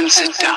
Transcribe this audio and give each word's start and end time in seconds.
and 0.00 0.10
sit 0.10 0.38
down. 0.38 0.56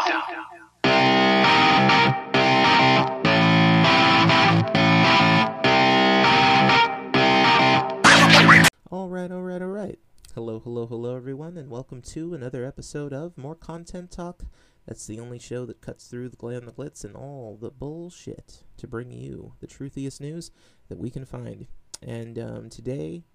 All 8.89 9.09
right, 9.09 9.31
all 9.31 9.41
right, 9.41 9.61
all 9.61 9.67
right. 9.67 9.99
Hello, 10.33 10.59
hello, 10.59 10.87
hello, 10.87 11.17
everyone, 11.17 11.57
and 11.57 11.69
welcome 11.69 12.01
to 12.01 12.33
another 12.33 12.63
episode 12.63 13.11
of 13.11 13.37
More 13.37 13.55
Content 13.55 14.11
Talk. 14.11 14.43
That's 14.87 15.05
the 15.07 15.19
only 15.19 15.39
show 15.39 15.65
that 15.65 15.81
cuts 15.81 16.07
through 16.07 16.29
the 16.29 16.37
glam, 16.37 16.65
the 16.65 16.71
glitz, 16.71 17.03
and 17.03 17.13
all 17.15 17.57
the 17.59 17.69
bullshit 17.69 18.63
to 18.77 18.87
bring 18.87 19.11
you 19.11 19.55
the 19.59 19.67
truthiest 19.67 20.21
news 20.21 20.51
that 20.87 20.97
we 20.97 21.09
can 21.09 21.25
find. 21.25 21.67
And 22.01 22.39
um, 22.39 22.69
today, 22.69 23.25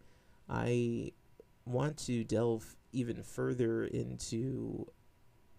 I 0.48 1.12
want 1.66 1.98
to 2.06 2.24
delve 2.24 2.76
even 2.92 3.22
further 3.22 3.84
into 3.84 4.86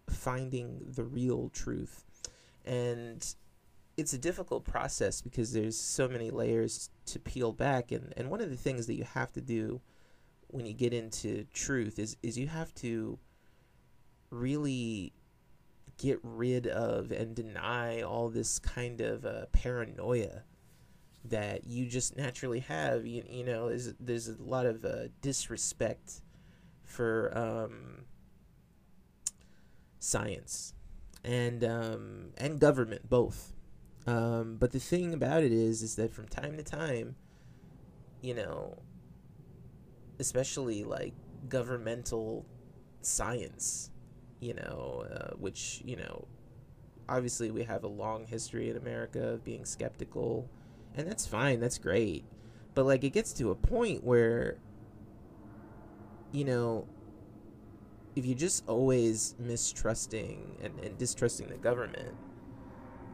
finding 0.09 0.79
the 0.95 1.03
real 1.03 1.49
truth. 1.49 2.03
And 2.65 3.25
it's 3.97 4.13
a 4.13 4.17
difficult 4.17 4.63
process 4.63 5.21
because 5.21 5.51
there's 5.51 5.77
so 5.77 6.07
many 6.07 6.29
layers 6.29 6.89
to 7.05 7.19
peel 7.19 7.51
back 7.51 7.91
and, 7.91 8.13
and 8.15 8.29
one 8.29 8.41
of 8.41 8.49
the 8.49 8.55
things 8.55 8.87
that 8.87 8.93
you 8.95 9.03
have 9.03 9.31
to 9.33 9.41
do 9.41 9.81
when 10.47 10.65
you 10.65 10.73
get 10.73 10.93
into 10.93 11.45
truth 11.53 11.99
is, 11.99 12.17
is 12.23 12.37
you 12.37 12.47
have 12.47 12.73
to 12.75 13.19
really 14.31 15.11
get 15.97 16.19
rid 16.23 16.65
of 16.65 17.11
and 17.11 17.35
deny 17.35 18.01
all 18.01 18.29
this 18.29 18.57
kind 18.57 19.01
of 19.01 19.25
uh, 19.25 19.45
paranoia 19.51 20.43
that 21.25 21.65
you 21.67 21.85
just 21.85 22.15
naturally 22.15 22.61
have 22.61 23.05
you, 23.05 23.21
you 23.29 23.43
know 23.43 23.67
there's, 23.67 23.93
there's 23.99 24.29
a 24.29 24.35
lot 24.39 24.65
of 24.65 24.85
uh, 24.85 25.09
disrespect 25.21 26.21
for 26.83 27.37
um, 27.37 28.05
science 29.99 30.73
and 31.23 31.63
um, 31.63 32.29
and 32.37 32.59
government 32.59 33.09
both. 33.09 33.53
Um, 34.07 34.55
but 34.57 34.71
the 34.71 34.79
thing 34.79 35.13
about 35.13 35.43
it 35.43 35.51
is, 35.51 35.83
is 35.83 35.95
that 35.97 36.13
from 36.13 36.27
time 36.27 36.57
to 36.57 36.63
time, 36.63 37.15
you 38.21 38.33
know, 38.33 38.79
especially 40.19 40.83
like 40.83 41.13
governmental 41.47 42.45
science, 43.01 43.91
you 44.39 44.53
know, 44.53 45.05
uh, 45.11 45.35
which 45.37 45.81
you 45.85 45.97
know, 45.97 46.27
obviously 47.07 47.51
we 47.51 47.63
have 47.63 47.83
a 47.83 47.87
long 47.87 48.25
history 48.25 48.69
in 48.69 48.77
America 48.77 49.29
of 49.29 49.43
being 49.43 49.65
skeptical, 49.65 50.49
and 50.95 51.07
that's 51.07 51.27
fine, 51.27 51.59
that's 51.59 51.77
great, 51.77 52.25
but 52.73 52.85
like 52.85 53.03
it 53.03 53.11
gets 53.11 53.33
to 53.33 53.51
a 53.51 53.55
point 53.55 54.03
where, 54.03 54.57
you 56.31 56.45
know, 56.45 56.87
if 58.15 58.25
you're 58.25 58.37
just 58.37 58.67
always 58.67 59.35
mistrusting 59.39 60.57
and, 60.61 60.79
and 60.79 60.97
distrusting 60.97 61.47
the 61.49 61.57
government 61.57 62.15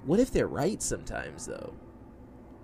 what 0.06 0.20
if 0.20 0.32
they're 0.32 0.48
right 0.48 0.82
sometimes 0.82 1.48
though? 1.48 1.74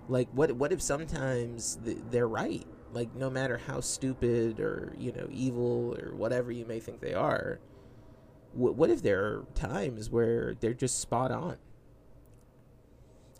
Like 0.08 0.28
what 0.32 0.52
what 0.52 0.72
if 0.72 0.80
sometimes 0.80 1.78
th- 1.84 1.98
they're 2.10 2.28
right? 2.28 2.66
Like 2.92 3.14
no 3.14 3.30
matter 3.30 3.58
how 3.58 3.80
stupid 3.80 4.60
or 4.60 4.94
you 4.98 5.12
know 5.12 5.26
evil 5.30 5.96
or 6.00 6.14
whatever 6.14 6.52
you 6.52 6.64
may 6.64 6.80
think 6.80 7.00
they 7.00 7.14
are 7.14 7.60
wh- 8.52 8.76
what 8.76 8.90
if 8.90 9.02
there 9.02 9.24
are 9.24 9.46
times 9.54 10.10
where 10.10 10.54
they're 10.60 10.74
just 10.74 11.00
spot 11.00 11.32
on? 11.32 11.56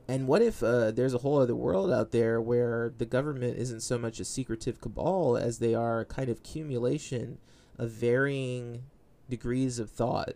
And 0.09 0.27
what 0.27 0.43
if 0.43 0.63
uh, 0.63 0.91
there's 0.91 1.15
a 1.15 1.19
whole 1.19 1.39
other 1.39 1.55
world 1.55 1.93
out 1.93 2.11
there 2.11 2.41
where 2.41 2.93
the 2.99 3.07
government 3.07 3.57
isn't 3.57 3.83
so 3.83 3.99
much 3.99 4.19
a 4.19 4.25
secretive 4.25 4.81
cabal 4.81 5.37
as 5.37 5.59
they 5.59 5.75
are 5.75 6.01
a 6.01 6.05
kind 6.05 6.29
of 6.29 6.39
accumulation 6.39 7.39
of 7.83 7.91
varying 7.91 8.85
degrees 9.29 9.81
of 9.81 9.91
thought 9.91 10.35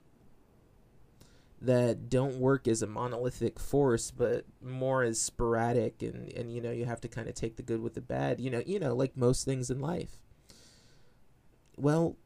that 1.63 2.11
don't 2.11 2.41
work 2.41 2.67
as 2.67 2.83
a 2.83 2.87
monolithic 2.89 3.61
force 3.61 4.11
but 4.11 4.45
more 4.61 5.05
as 5.05 5.21
sporadic 5.21 6.03
and 6.03 6.31
and 6.33 6.53
you 6.53 6.61
know 6.61 6.73
you 6.73 6.85
have 6.85 7.01
to 7.01 7.09
kind 7.09 7.29
of 7.29 7.35
take 7.35 7.57
the 7.57 7.63
good 7.63 7.81
with 7.81 7.95
the 7.95 8.01
bad 8.01 8.41
you 8.41 8.51
know 8.51 8.61
you 8.67 8.81
know 8.81 8.95
like 8.95 9.17
most 9.17 9.45
things 9.45 9.71
in 9.71 9.79
life. 9.79 10.19
Well 11.77 12.17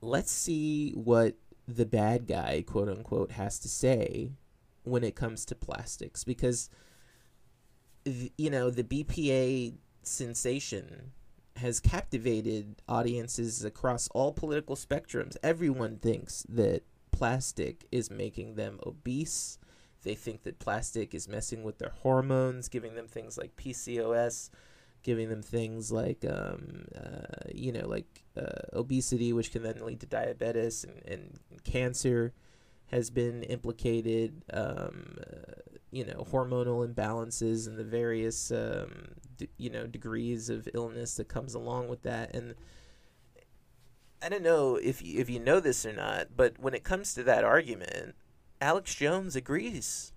let's 0.00 0.30
see 0.30 0.92
what 0.92 1.34
the 1.66 1.84
bad 1.84 2.28
guy 2.28 2.62
quote 2.64 2.88
unquote 2.88 3.32
has 3.32 3.58
to 3.58 3.68
say 3.68 4.30
when 4.84 5.02
it 5.02 5.16
comes 5.16 5.44
to 5.44 5.56
plastics 5.56 6.22
because 6.22 6.70
you 8.04 8.50
know 8.50 8.70
the 8.70 8.84
BPA 8.84 9.74
sensation 10.04 11.10
has 11.60 11.80
captivated 11.80 12.82
audiences 12.88 13.64
across 13.64 14.08
all 14.08 14.32
political 14.32 14.76
spectrums 14.76 15.36
everyone 15.42 15.96
thinks 15.98 16.44
that 16.48 16.82
plastic 17.20 17.86
is 17.92 18.10
making 18.10 18.54
them 18.54 18.80
obese. 18.86 19.58
They 20.02 20.14
think 20.14 20.44
that 20.44 20.58
plastic 20.58 21.14
is 21.14 21.28
messing 21.28 21.62
with 21.62 21.78
their 21.78 21.92
hormones, 22.02 22.70
giving 22.70 22.94
them 22.94 23.06
things 23.06 23.36
like 23.36 23.56
PCOS, 23.56 24.48
giving 25.02 25.28
them 25.28 25.42
things 25.42 25.92
like, 25.92 26.24
um, 26.24 26.86
uh, 26.96 27.50
you 27.54 27.72
know, 27.72 27.86
like 27.86 28.24
uh, 28.38 28.62
obesity, 28.72 29.34
which 29.34 29.52
can 29.52 29.62
then 29.62 29.84
lead 29.84 30.00
to 30.00 30.06
diabetes 30.06 30.84
and, 30.84 31.02
and 31.06 31.38
cancer 31.64 32.32
has 32.90 33.10
been 33.10 33.42
implicated. 33.44 34.42
Um, 34.52 35.18
uh, 35.20 35.52
you 35.90 36.04
know, 36.04 36.24
hormonal 36.30 36.86
imbalances 36.86 37.66
and 37.66 37.76
the 37.76 37.84
various, 37.84 38.52
um, 38.52 39.08
d- 39.36 39.48
you 39.56 39.70
know, 39.70 39.86
degrees 39.86 40.48
of 40.48 40.68
illness 40.72 41.16
that 41.16 41.28
comes 41.28 41.54
along 41.54 41.88
with 41.88 42.02
that. 42.02 42.34
And 42.34 42.54
I 44.22 44.28
don't 44.28 44.44
know 44.44 44.76
if 44.76 45.02
you, 45.02 45.18
if 45.18 45.28
you 45.28 45.40
know 45.40 45.58
this 45.58 45.84
or 45.84 45.92
not, 45.92 46.28
but 46.36 46.60
when 46.60 46.74
it 46.74 46.84
comes 46.84 47.12
to 47.14 47.24
that 47.24 47.42
argument, 47.42 48.14
Alex 48.60 48.94
Jones 48.94 49.34
agrees. 49.34 50.12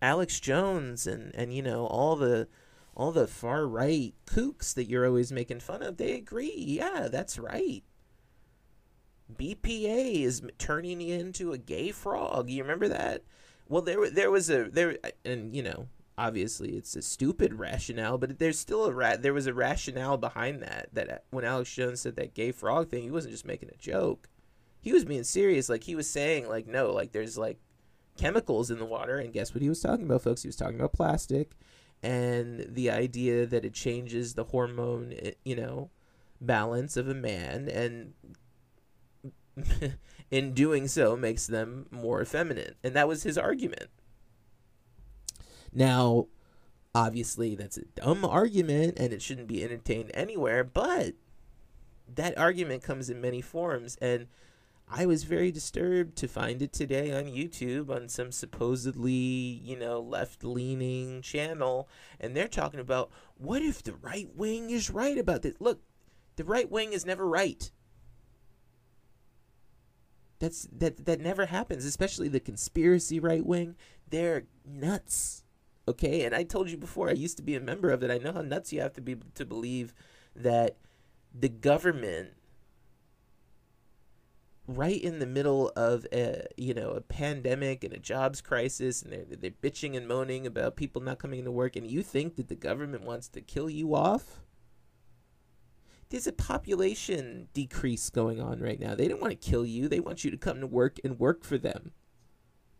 Alex 0.00 0.38
Jones 0.38 1.06
and 1.06 1.34
and 1.34 1.54
you 1.54 1.62
know 1.62 1.86
all 1.86 2.14
the 2.14 2.46
all 2.96 3.10
the 3.10 3.26
far 3.26 3.66
right 3.66 4.14
kooks 4.26 4.74
that 4.74 4.84
you're 4.84 5.06
always 5.06 5.32
making 5.32 5.60
fun 5.60 5.82
of, 5.82 5.96
they 5.96 6.12
agree. 6.12 6.54
Yeah, 6.54 7.08
that's 7.10 7.38
right. 7.38 7.82
BPA 9.36 10.22
is 10.22 10.42
turning 10.58 11.00
into 11.00 11.52
a 11.52 11.58
gay 11.58 11.90
frog. 11.90 12.48
You 12.50 12.62
remember 12.62 12.88
that? 12.88 13.22
Well, 13.68 13.82
there 13.82 14.10
there 14.10 14.30
was 14.30 14.50
a 14.50 14.64
there 14.64 14.98
and 15.24 15.54
you 15.54 15.62
know 15.62 15.88
obviously 16.16 16.76
it's 16.76 16.96
a 16.96 17.02
stupid 17.02 17.54
rationale, 17.54 18.18
but 18.18 18.38
there's 18.38 18.58
still 18.58 18.84
a 18.84 18.92
rat. 18.92 19.22
There 19.22 19.34
was 19.34 19.46
a 19.46 19.54
rationale 19.54 20.16
behind 20.16 20.62
that. 20.62 20.88
That 20.92 21.24
when 21.30 21.44
Alex 21.44 21.74
Jones 21.74 22.00
said 22.00 22.16
that 22.16 22.34
gay 22.34 22.52
frog 22.52 22.88
thing, 22.88 23.02
he 23.02 23.10
wasn't 23.10 23.32
just 23.32 23.46
making 23.46 23.70
a 23.70 23.76
joke. 23.76 24.28
He 24.80 24.92
was 24.92 25.04
being 25.04 25.24
serious. 25.24 25.68
Like 25.68 25.84
he 25.84 25.94
was 25.94 26.08
saying, 26.08 26.48
like 26.48 26.66
no, 26.66 26.92
like 26.92 27.12
there's 27.12 27.38
like 27.38 27.58
chemicals 28.16 28.70
in 28.70 28.78
the 28.78 28.84
water, 28.84 29.18
and 29.18 29.32
guess 29.32 29.54
what 29.54 29.62
he 29.62 29.68
was 29.68 29.80
talking 29.80 30.04
about, 30.04 30.22
folks? 30.22 30.42
He 30.42 30.48
was 30.48 30.56
talking 30.56 30.76
about 30.76 30.92
plastic, 30.92 31.52
and 32.02 32.66
the 32.68 32.90
idea 32.90 33.46
that 33.46 33.64
it 33.64 33.74
changes 33.74 34.34
the 34.34 34.44
hormone, 34.44 35.14
eh, 35.20 35.32
you 35.44 35.56
know, 35.56 35.90
balance 36.40 36.96
of 36.96 37.08
a 37.08 37.14
man, 37.14 37.68
and 37.68 38.12
in 40.30 40.52
doing 40.52 40.88
so 40.88 41.16
makes 41.16 41.46
them 41.46 41.86
more 41.90 42.22
effeminate, 42.22 42.76
and 42.82 42.94
that 42.94 43.08
was 43.08 43.22
his 43.22 43.38
argument. 43.38 43.88
Now, 45.74 46.28
obviously, 46.94 47.54
that's 47.54 47.76
a 47.76 47.84
dumb 47.96 48.24
argument 48.24 48.94
and 48.98 49.12
it 49.12 49.20
shouldn't 49.20 49.48
be 49.48 49.64
entertained 49.64 50.12
anywhere, 50.14 50.62
but 50.62 51.14
that 52.12 52.38
argument 52.38 52.82
comes 52.82 53.10
in 53.10 53.20
many 53.20 53.40
forms. 53.40 53.96
And 54.00 54.28
I 54.88 55.06
was 55.06 55.24
very 55.24 55.50
disturbed 55.50 56.16
to 56.18 56.28
find 56.28 56.62
it 56.62 56.72
today 56.72 57.10
on 57.12 57.24
YouTube 57.24 57.90
on 57.90 58.08
some 58.08 58.30
supposedly, 58.30 59.12
you 59.12 59.76
know, 59.76 60.00
left 60.00 60.44
leaning 60.44 61.22
channel. 61.22 61.88
And 62.20 62.36
they're 62.36 62.46
talking 62.46 62.80
about 62.80 63.10
what 63.36 63.62
if 63.62 63.82
the 63.82 63.94
right 63.94 64.28
wing 64.34 64.70
is 64.70 64.90
right 64.90 65.18
about 65.18 65.42
this? 65.42 65.56
Look, 65.58 65.80
the 66.36 66.44
right 66.44 66.70
wing 66.70 66.92
is 66.92 67.04
never 67.04 67.26
right. 67.26 67.70
That's 70.38 70.68
that 70.76 71.06
that 71.06 71.20
never 71.20 71.46
happens, 71.46 71.84
especially 71.84 72.28
the 72.28 72.40
conspiracy 72.40 73.20
right 73.20 73.44
wing. 73.44 73.76
They're 74.08 74.44
nuts 74.66 75.44
okay? 75.86 76.24
And 76.24 76.34
i 76.34 76.42
told 76.42 76.70
you 76.70 76.76
before 76.76 77.08
i 77.08 77.12
used 77.12 77.36
to 77.36 77.42
be 77.42 77.54
a 77.54 77.60
member 77.60 77.90
of 77.90 78.02
it. 78.02 78.10
I 78.10 78.18
know 78.18 78.32
how 78.32 78.42
nuts 78.42 78.72
you 78.72 78.80
have 78.80 78.94
to 78.94 79.00
be 79.00 79.16
to 79.34 79.44
believe 79.44 79.94
that 80.34 80.76
the 81.32 81.48
government 81.48 82.30
right 84.66 85.02
in 85.02 85.18
the 85.18 85.26
middle 85.26 85.70
of 85.76 86.06
a 86.12 86.46
you 86.56 86.72
know 86.72 86.90
a 86.90 87.00
pandemic 87.00 87.84
and 87.84 87.92
a 87.92 87.98
jobs 87.98 88.40
crisis 88.40 89.02
and 89.02 89.12
they're, 89.12 89.24
they're 89.36 89.50
bitching 89.50 89.94
and 89.94 90.08
moaning 90.08 90.46
about 90.46 90.74
people 90.74 91.02
not 91.02 91.18
coming 91.18 91.44
to 91.44 91.50
work 91.50 91.76
and 91.76 91.90
you 91.90 92.02
think 92.02 92.36
that 92.36 92.48
the 92.48 92.54
government 92.54 93.04
wants 93.04 93.28
to 93.28 93.42
kill 93.42 93.68
you 93.68 93.94
off 93.94 94.40
there's 96.10 96.26
a 96.26 96.32
population 96.32 97.48
decrease 97.52 98.10
going 98.10 98.40
on 98.40 98.60
right 98.60 98.80
now 98.80 98.94
they 98.94 99.08
don't 99.08 99.20
want 99.20 99.30
to 99.30 99.50
kill 99.50 99.64
you 99.64 99.88
they 99.88 100.00
want 100.00 100.24
you 100.24 100.30
to 100.30 100.36
come 100.36 100.60
to 100.60 100.66
work 100.66 100.98
and 101.04 101.18
work 101.18 101.44
for 101.44 101.58
them 101.58 101.92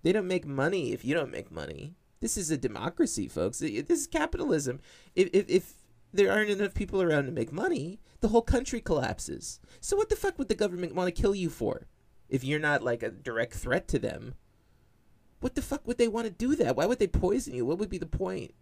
they 0.03 0.13
don't 0.13 0.29
make 0.29 0.47
money 0.47 0.93
if 0.93 1.05
you 1.05 1.15
don't 1.15 1.33
make 1.33 1.51
money 1.51 1.95
this 2.21 2.39
is 2.39 2.51
a 2.51 2.57
democracy, 2.57 3.29
folks. 3.29 3.59
This 3.59 3.91
is 3.91 4.07
capitalism. 4.07 4.81
If, 5.15 5.29
if, 5.35 5.45
if 5.47 5.73
there 6.11 6.33
aren't 6.33 6.49
enough 6.49 6.73
people 6.73 7.03
around 7.03 7.27
to 7.27 7.33
make 7.33 7.53
money, 7.53 8.01
the 8.21 8.29
whole 8.29 8.41
country 8.41 8.81
collapses. 8.81 9.61
So 9.83 9.95
what 9.95 10.09
the 10.09 10.17
fuck 10.17 10.39
would 10.39 10.49
the 10.49 10.55
government 10.55 10.95
want 10.95 11.15
to 11.15 11.21
kill 11.23 11.35
you 11.35 11.51
for? 11.51 11.87
if 12.29 12.43
you're 12.43 12.59
not 12.59 12.83
like 12.83 13.03
a 13.03 13.11
direct 13.11 13.55
threat 13.55 13.87
to 13.89 13.99
them, 13.99 14.35
what 15.41 15.55
the 15.55 15.63
fuck 15.63 15.87
would 15.87 15.99
they 15.99 16.09
want 16.09 16.27
to 16.27 16.33
do 16.33 16.57
that? 16.57 16.77
Why 16.77 16.87
would 16.87 16.99
they 16.99 17.07
poison 17.07 17.55
you? 17.55 17.67
What 17.67 17.79
would 17.79 17.91
be 17.91 17.99
the 17.99 18.07
point? 18.07 18.55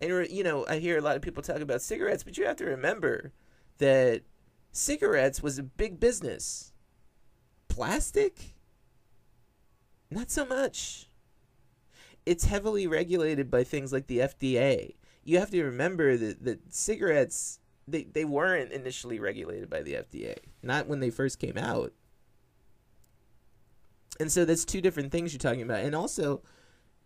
And 0.00 0.28
you 0.30 0.44
know, 0.44 0.66
I 0.68 0.78
hear 0.78 0.98
a 0.98 1.00
lot 1.00 1.16
of 1.16 1.22
people 1.22 1.42
talk 1.42 1.60
about 1.60 1.82
cigarettes, 1.82 2.22
but 2.22 2.36
you 2.36 2.44
have 2.44 2.56
to 2.56 2.64
remember 2.64 3.32
that 3.82 4.22
cigarettes 4.70 5.42
was 5.42 5.58
a 5.58 5.62
big 5.64 5.98
business. 5.98 6.72
Plastic? 7.68 8.54
Not 10.08 10.30
so 10.30 10.46
much. 10.46 11.08
It's 12.24 12.44
heavily 12.44 12.86
regulated 12.86 13.50
by 13.50 13.64
things 13.64 13.92
like 13.92 14.06
the 14.06 14.18
FDA. 14.20 14.94
You 15.24 15.40
have 15.40 15.50
to 15.50 15.64
remember 15.64 16.16
that, 16.16 16.44
that 16.44 16.72
cigarettes 16.72 17.58
they, 17.88 18.04
they 18.04 18.24
weren't 18.24 18.70
initially 18.70 19.18
regulated 19.18 19.68
by 19.68 19.82
the 19.82 19.94
FDA. 19.94 20.36
Not 20.62 20.86
when 20.86 21.00
they 21.00 21.10
first 21.10 21.40
came 21.40 21.58
out. 21.58 21.92
And 24.20 24.30
so 24.30 24.44
that's 24.44 24.64
two 24.64 24.80
different 24.80 25.10
things 25.10 25.32
you're 25.32 25.40
talking 25.40 25.62
about. 25.62 25.80
And 25.80 25.96
also, 25.96 26.42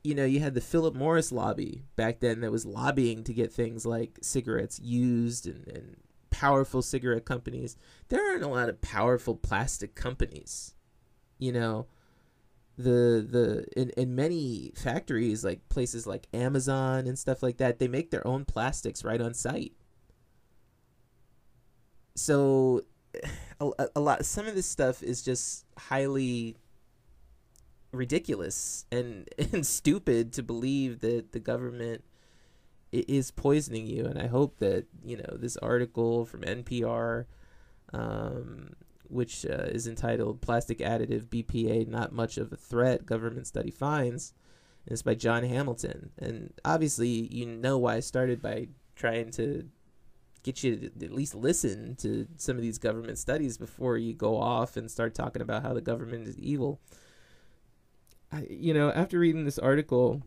you 0.04 0.14
know, 0.14 0.26
you 0.26 0.40
had 0.40 0.52
the 0.52 0.60
Philip 0.60 0.94
Morris 0.94 1.32
lobby 1.32 1.84
back 1.96 2.20
then 2.20 2.40
that 2.40 2.52
was 2.52 2.66
lobbying 2.66 3.24
to 3.24 3.32
get 3.32 3.50
things 3.50 3.86
like 3.86 4.18
cigarettes 4.20 4.78
used 4.78 5.46
and, 5.46 5.66
and 5.68 5.96
powerful 6.36 6.82
cigarette 6.82 7.24
companies. 7.24 7.76
There 8.08 8.30
aren't 8.30 8.42
a 8.42 8.48
lot 8.48 8.68
of 8.68 8.82
powerful 8.82 9.34
plastic 9.34 9.94
companies. 9.94 10.74
You 11.38 11.52
know, 11.52 11.86
the 12.76 13.26
the 13.28 13.66
in, 13.74 13.90
in 13.96 14.14
many 14.14 14.72
factories 14.74 15.44
like 15.44 15.66
places 15.70 16.06
like 16.06 16.26
Amazon 16.34 17.06
and 17.06 17.18
stuff 17.18 17.42
like 17.42 17.56
that, 17.56 17.78
they 17.78 17.88
make 17.88 18.10
their 18.10 18.26
own 18.26 18.44
plastics 18.44 19.02
right 19.02 19.20
on 19.20 19.32
site. 19.32 19.72
So 22.14 22.82
a, 23.60 23.70
a 23.96 24.00
lot 24.00 24.26
some 24.26 24.46
of 24.46 24.54
this 24.54 24.66
stuff 24.66 25.02
is 25.02 25.22
just 25.22 25.64
highly 25.78 26.56
ridiculous 27.92 28.84
and 28.92 29.26
and 29.52 29.66
stupid 29.66 30.34
to 30.34 30.42
believe 30.42 31.00
that 31.00 31.32
the 31.32 31.40
government 31.40 32.04
is 33.08 33.30
poisoning 33.30 33.86
you 33.86 34.04
and 34.04 34.20
i 34.20 34.26
hope 34.26 34.58
that 34.58 34.86
you 35.04 35.16
know 35.16 35.36
this 35.36 35.56
article 35.58 36.24
from 36.24 36.42
npr 36.42 37.26
um, 37.92 38.74
which 39.08 39.46
uh, 39.46 39.68
is 39.68 39.86
entitled 39.86 40.40
plastic 40.40 40.78
additive 40.78 41.26
bpa 41.26 41.86
not 41.86 42.12
much 42.12 42.36
of 42.36 42.52
a 42.52 42.56
threat 42.56 43.06
government 43.06 43.46
study 43.46 43.70
finds 43.70 44.32
and 44.84 44.92
it's 44.92 45.02
by 45.02 45.14
jon 45.14 45.42
hamilton. 45.42 46.10
And 46.18 46.52
obviously 46.64 47.08
you 47.08 47.46
know 47.46 47.78
why 47.78 47.96
i 47.96 48.00
started 48.00 48.42
by 48.42 48.68
trying 48.94 49.30
to 49.32 49.68
get 50.46 50.62
you 50.62 50.76
to 50.76 51.04
at 51.04 51.12
least 51.12 51.34
listen 51.34 51.96
to 51.96 52.26
some 52.36 52.56
of 52.56 52.62
these 52.62 52.78
government 52.78 53.18
studies 53.18 53.58
before 53.58 53.98
you 53.98 54.14
go 54.14 54.40
off 54.40 54.76
and 54.76 54.88
start 54.88 55.12
talking 55.12 55.42
about 55.42 55.62
how 55.62 55.74
the 55.74 55.80
government 55.80 56.28
is 56.28 56.38
evil. 56.38 56.80
I, 58.30 58.46
you 58.48 58.72
know, 58.72 58.90
after 58.90 59.18
reading 59.18 59.44
this 59.44 59.58
article, 59.58 60.22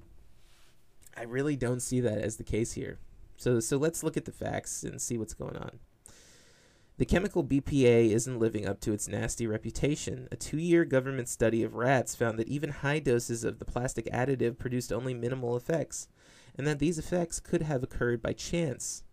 I 1.19 1.23
really 1.23 1.57
don't 1.57 1.81
see 1.81 1.99
that 1.99 2.19
as 2.19 2.37
the 2.37 2.45
case 2.45 2.73
here. 2.73 2.97
So, 3.35 3.59
so 3.59 3.75
let's 3.75 4.03
look 4.03 4.15
at 4.15 4.23
the 4.23 4.31
facts 4.31 4.83
and 4.83 5.01
see 5.01 5.17
what's 5.17 5.33
going 5.33 5.57
on. 5.57 5.79
The 6.97 7.05
chemical 7.05 7.43
BPA 7.43 8.11
isn't 8.11 8.39
living 8.39 8.65
up 8.65 8.79
to 8.81 8.93
its 8.93 9.07
nasty 9.07 9.45
reputation. 9.45 10.29
A 10.31 10.37
two 10.37 10.57
year 10.57 10.85
government 10.85 11.27
study 11.27 11.61
of 11.63 11.75
rats 11.75 12.15
found 12.15 12.39
that 12.39 12.47
even 12.47 12.69
high 12.69 12.99
doses 12.99 13.43
of 13.43 13.59
the 13.59 13.65
plastic 13.65 14.05
additive 14.05 14.57
produced 14.57 14.93
only 14.93 15.13
minimal 15.13 15.57
effects, 15.57 16.07
and 16.57 16.65
that 16.65 16.79
these 16.79 16.97
effects 16.97 17.41
could 17.41 17.63
have 17.63 17.83
occurred 17.83 18.21
by 18.21 18.31
chance. 18.31 19.03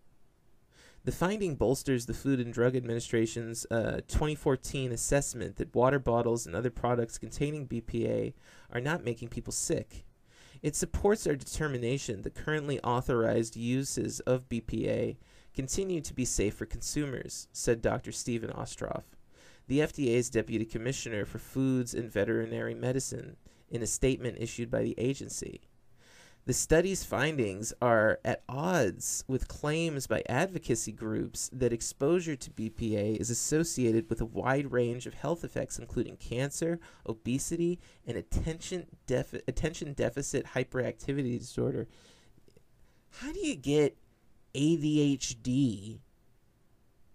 The 1.03 1.11
finding 1.13 1.55
bolsters 1.55 2.05
the 2.05 2.13
Food 2.13 2.39
and 2.41 2.53
Drug 2.53 2.75
Administration's 2.75 3.65
uh, 3.71 4.01
2014 4.07 4.91
assessment 4.91 5.55
that 5.57 5.75
water 5.75 5.99
bottles 5.99 6.45
and 6.45 6.55
other 6.55 6.69
products 6.69 7.17
containing 7.17 7.67
BPA 7.67 8.33
are 8.71 8.81
not 8.81 9.05
making 9.05 9.29
people 9.29 9.53
sick. 9.53 10.05
It 10.61 10.75
supports 10.75 11.27
our 11.27 11.35
determination 11.35 12.23
that 12.23 12.35
currently 12.35 12.79
authorized 12.81 13.55
uses 13.55 14.19
of 14.21 14.49
BPA 14.49 15.17
continue 15.53 16.01
to 16.01 16.13
be 16.13 16.25
safe 16.25 16.55
for 16.55 16.65
consumers, 16.65 17.47
said 17.51 17.81
Dr. 17.81 18.11
Stephen 18.11 18.51
Ostroff, 18.51 19.03
the 19.67 19.79
FDA's 19.79 20.29
Deputy 20.29 20.65
Commissioner 20.65 21.25
for 21.25 21.39
Foods 21.39 21.93
and 21.93 22.11
Veterinary 22.11 22.73
Medicine, 22.73 23.37
in 23.69 23.81
a 23.81 23.87
statement 23.87 24.37
issued 24.39 24.71
by 24.71 24.81
the 24.81 24.95
agency. 24.97 25.61
The 26.47 26.53
study's 26.53 27.03
findings 27.03 27.73
are 27.81 28.21
at 28.23 28.41
odds 28.47 29.25
with 29.27 29.49
claims 29.49 30.07
by 30.07 30.23
advocacy 30.29 30.93
groups 30.93 31.49
that 31.51 31.73
exposure 31.73 32.37
to 32.37 32.49
BPA 32.51 33.17
is 33.17 33.29
associated 33.29 34.09
with 34.09 34.21
a 34.21 34.25
wide 34.25 34.71
range 34.71 35.05
of 35.07 35.15
health 35.15 35.43
effects, 35.43 35.77
including 35.77 36.15
cancer, 36.15 36.79
obesity, 37.05 37.81
and 38.05 38.15
attention, 38.15 38.85
defi- 39.07 39.41
attention 39.45 39.91
deficit 39.91 40.45
hyperactivity 40.55 41.37
disorder. 41.37 41.85
How 43.19 43.33
do 43.33 43.45
you 43.45 43.55
get 43.55 43.97
ADHD 44.55 45.99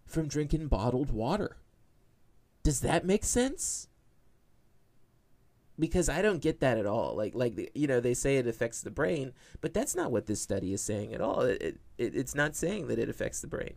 from 0.05 0.29
drinking 0.29 0.67
bottled 0.67 1.11
water? 1.11 1.57
Does 2.63 2.81
that 2.81 3.07
make 3.07 3.25
sense? 3.25 3.89
Because 5.79 6.09
I 6.09 6.23
don't 6.23 6.43
get 6.43 6.61
that 6.61 6.79
at 6.79 6.87
all. 6.87 7.17
Like 7.17 7.35
like 7.35 7.71
you 7.75 7.87
know 7.87 8.01
they 8.01 8.15
say 8.15 8.37
it 8.37 8.47
affects 8.47 8.81
the 8.81 8.91
brain, 8.91 9.33
but 9.61 9.75
that's 9.75 9.95
not 9.95 10.13
what 10.13 10.27
this 10.27 10.41
study 10.41 10.73
is 10.73 10.83
saying 10.83 11.15
at 11.15 11.21
all. 11.21 11.43
It, 11.43 11.79
it 11.99 12.15
it's 12.15 12.35
not 12.35 12.57
saying 12.57 12.89
that 12.89 12.99
it 12.99 13.09
affects 13.09 13.41
the 13.41 13.47
brain. 13.47 13.75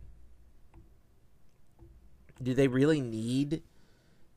Do 2.42 2.54
they 2.54 2.68
really 2.68 3.00
need 3.00 3.62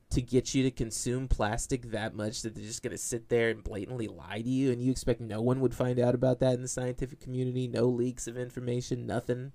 to 0.09 0.21
get 0.21 0.55
you 0.55 0.63
to 0.63 0.71
consume 0.71 1.27
plastic 1.27 1.91
that 1.91 2.15
much 2.15 2.41
that 2.41 2.55
they're 2.55 2.65
just 2.65 2.81
going 2.81 2.91
to 2.91 2.97
sit 2.97 3.29
there 3.29 3.49
and 3.49 3.63
blatantly 3.63 4.07
lie 4.07 4.41
to 4.41 4.49
you 4.49 4.71
and 4.71 4.81
you 4.81 4.89
expect 4.89 5.21
no 5.21 5.39
one 5.39 5.59
would 5.59 5.75
find 5.75 5.99
out 5.99 6.15
about 6.15 6.39
that 6.39 6.55
in 6.55 6.63
the 6.63 6.67
scientific 6.67 7.19
community, 7.19 7.67
no 7.67 7.85
leaks 7.85 8.25
of 8.25 8.35
information, 8.35 9.05
nothing? 9.05 9.51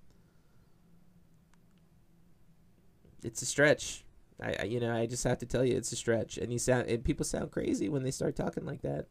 It's 3.25 3.43
a 3.43 3.47
stretch. 3.47 4.05
I, 4.43 4.57
I, 4.61 4.65
you 4.65 4.81
know 4.81 4.95
I 4.95 5.07
just 5.07 5.25
have 5.25 5.39
to 5.39 5.47
tell 5.47 5.65
you 5.65 5.77
it's 5.77 5.93
a 5.93 5.97
stretch, 5.97 6.39
and 6.39 6.53
you 6.53 6.59
sound 6.59 6.89
and 6.89 7.05
people 7.05 7.25
sound 7.25 7.51
crazy 7.51 7.89
when 7.89 8.03
they 8.03 8.11
start 8.11 8.37
talking 8.37 8.67
like 8.67 8.83
that. 8.83 9.07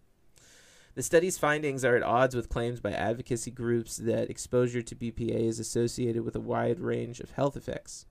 The 0.95 1.01
study's 1.01 1.39
findings 1.39 1.83
are 1.83 1.95
at 1.95 2.03
odds 2.03 2.35
with 2.35 2.49
claims 2.49 2.79
by 2.79 2.91
advocacy 2.91 3.49
groups 3.49 3.97
that 3.97 4.29
exposure 4.29 4.83
to 4.83 4.95
BPA 4.95 5.47
is 5.47 5.59
associated 5.59 6.23
with 6.23 6.35
a 6.35 6.39
wide 6.39 6.79
range 6.79 7.19
of 7.19 7.31
health 7.31 7.57
effects. 7.57 8.05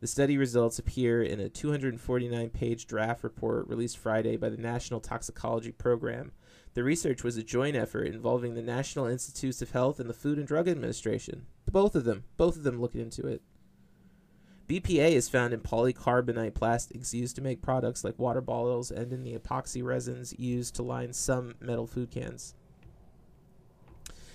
The 0.00 0.06
study 0.06 0.36
results 0.36 0.78
appear 0.78 1.22
in 1.22 1.38
a 1.38 1.48
249 1.48 2.50
page 2.50 2.86
draft 2.86 3.22
report 3.22 3.68
released 3.68 3.98
Friday 3.98 4.36
by 4.36 4.48
the 4.48 4.56
National 4.56 5.00
Toxicology 5.00 5.72
Program. 5.72 6.32
The 6.74 6.84
research 6.84 7.24
was 7.24 7.36
a 7.36 7.42
joint 7.42 7.76
effort 7.76 8.06
involving 8.06 8.54
the 8.54 8.62
National 8.62 9.06
Institutes 9.06 9.62
of 9.62 9.72
Health 9.72 9.98
and 9.98 10.08
the 10.08 10.14
Food 10.14 10.38
and 10.38 10.46
Drug 10.46 10.68
Administration. 10.68 11.46
Both 11.70 11.94
of 11.96 12.04
them, 12.04 12.24
both 12.36 12.56
of 12.56 12.62
them 12.62 12.80
looked 12.80 12.94
into 12.94 13.26
it. 13.26 13.42
BPA 14.68 15.12
is 15.12 15.30
found 15.30 15.54
in 15.54 15.60
polycarbonate 15.60 16.52
plastics 16.52 17.14
used 17.14 17.34
to 17.36 17.42
make 17.42 17.62
products 17.62 18.04
like 18.04 18.18
water 18.18 18.42
bottles 18.42 18.90
and 18.90 19.10
in 19.14 19.24
the 19.24 19.34
epoxy 19.34 19.82
resins 19.82 20.34
used 20.38 20.74
to 20.74 20.82
line 20.82 21.14
some 21.14 21.54
metal 21.58 21.86
food 21.86 22.10
cans. 22.10 22.54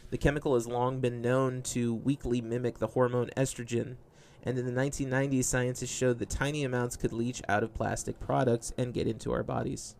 The 0.09 0.17
chemical 0.17 0.55
has 0.55 0.67
long 0.67 0.99
been 0.99 1.21
known 1.21 1.61
to 1.63 1.93
weakly 1.93 2.41
mimic 2.41 2.79
the 2.79 2.87
hormone 2.87 3.29
estrogen, 3.37 3.97
and 4.43 4.57
in 4.57 4.65
the 4.65 4.71
1990s, 4.71 5.45
scientists 5.45 5.91
showed 5.91 6.17
that 6.19 6.29
tiny 6.31 6.63
amounts 6.63 6.95
could 6.95 7.13
leach 7.13 7.41
out 7.47 7.63
of 7.63 7.73
plastic 7.73 8.19
products 8.19 8.73
and 8.77 8.93
get 8.93 9.07
into 9.07 9.31
our 9.31 9.43
bodies. 9.43 9.95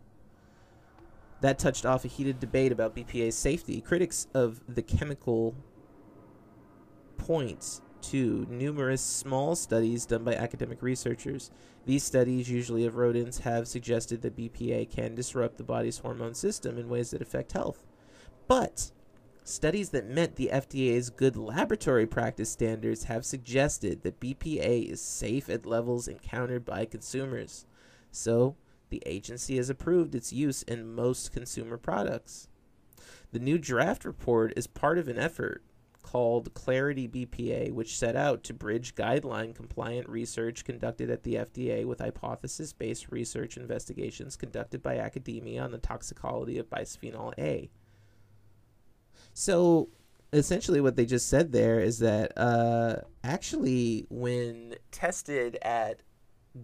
That 1.40 1.58
touched 1.58 1.86
off 1.86 2.04
a 2.04 2.08
heated 2.08 2.40
debate 2.40 2.72
about 2.72 2.96
BPA's 2.96 3.36
safety. 3.36 3.80
Critics 3.80 4.26
of 4.34 4.60
the 4.68 4.82
chemical 4.82 5.54
point 7.16 7.80
numerous 8.12 9.00
small 9.00 9.56
studies 9.56 10.06
done 10.06 10.24
by 10.24 10.34
academic 10.34 10.82
researchers. 10.82 11.50
These 11.86 12.04
studies, 12.04 12.50
usually 12.50 12.84
of 12.84 12.96
rodents, 12.96 13.38
have 13.40 13.68
suggested 13.68 14.22
that 14.22 14.36
BPA 14.36 14.90
can 14.90 15.14
disrupt 15.14 15.56
the 15.56 15.64
body's 15.64 15.98
hormone 15.98 16.34
system 16.34 16.78
in 16.78 16.88
ways 16.88 17.10
that 17.10 17.22
affect 17.22 17.52
health. 17.52 17.84
But 18.46 18.90
studies 19.44 19.90
that 19.90 20.08
met 20.08 20.36
the 20.36 20.50
FDA's 20.52 21.10
good 21.10 21.36
laboratory 21.36 22.06
practice 22.06 22.50
standards 22.50 23.04
have 23.04 23.24
suggested 23.24 24.02
that 24.02 24.20
BPA 24.20 24.90
is 24.90 25.00
safe 25.00 25.48
at 25.48 25.66
levels 25.66 26.08
encountered 26.08 26.64
by 26.64 26.84
consumers. 26.84 27.66
So, 28.10 28.56
the 28.90 29.02
agency 29.06 29.56
has 29.56 29.70
approved 29.70 30.14
its 30.14 30.32
use 30.32 30.62
in 30.62 30.94
most 30.94 31.32
consumer 31.32 31.76
products. 31.76 32.48
The 33.32 33.38
new 33.38 33.58
draft 33.58 34.04
report 34.04 34.52
is 34.56 34.66
part 34.66 34.98
of 34.98 35.08
an 35.08 35.18
effort 35.18 35.62
called 36.04 36.54
Clarity 36.54 37.08
BPA, 37.08 37.72
which 37.72 37.98
set 37.98 38.14
out 38.14 38.44
to 38.44 38.54
bridge 38.54 38.94
guideline 38.94 39.54
compliant 39.54 40.08
research 40.08 40.64
conducted 40.64 41.10
at 41.10 41.24
the 41.24 41.34
FDA 41.34 41.84
with 41.84 41.98
hypothesis 41.98 42.72
based 42.72 43.10
research 43.10 43.56
investigations 43.56 44.36
conducted 44.36 44.82
by 44.82 44.98
academia 44.98 45.62
on 45.62 45.72
the 45.72 45.78
toxicology 45.78 46.58
of 46.58 46.70
bisphenol 46.70 47.32
A. 47.38 47.70
So, 49.32 49.88
essentially, 50.32 50.80
what 50.80 50.94
they 50.94 51.06
just 51.06 51.28
said 51.28 51.50
there 51.50 51.80
is 51.80 51.98
that 52.00 52.36
uh, 52.36 52.96
actually, 53.24 54.06
when 54.10 54.76
tested 54.92 55.58
at 55.62 56.02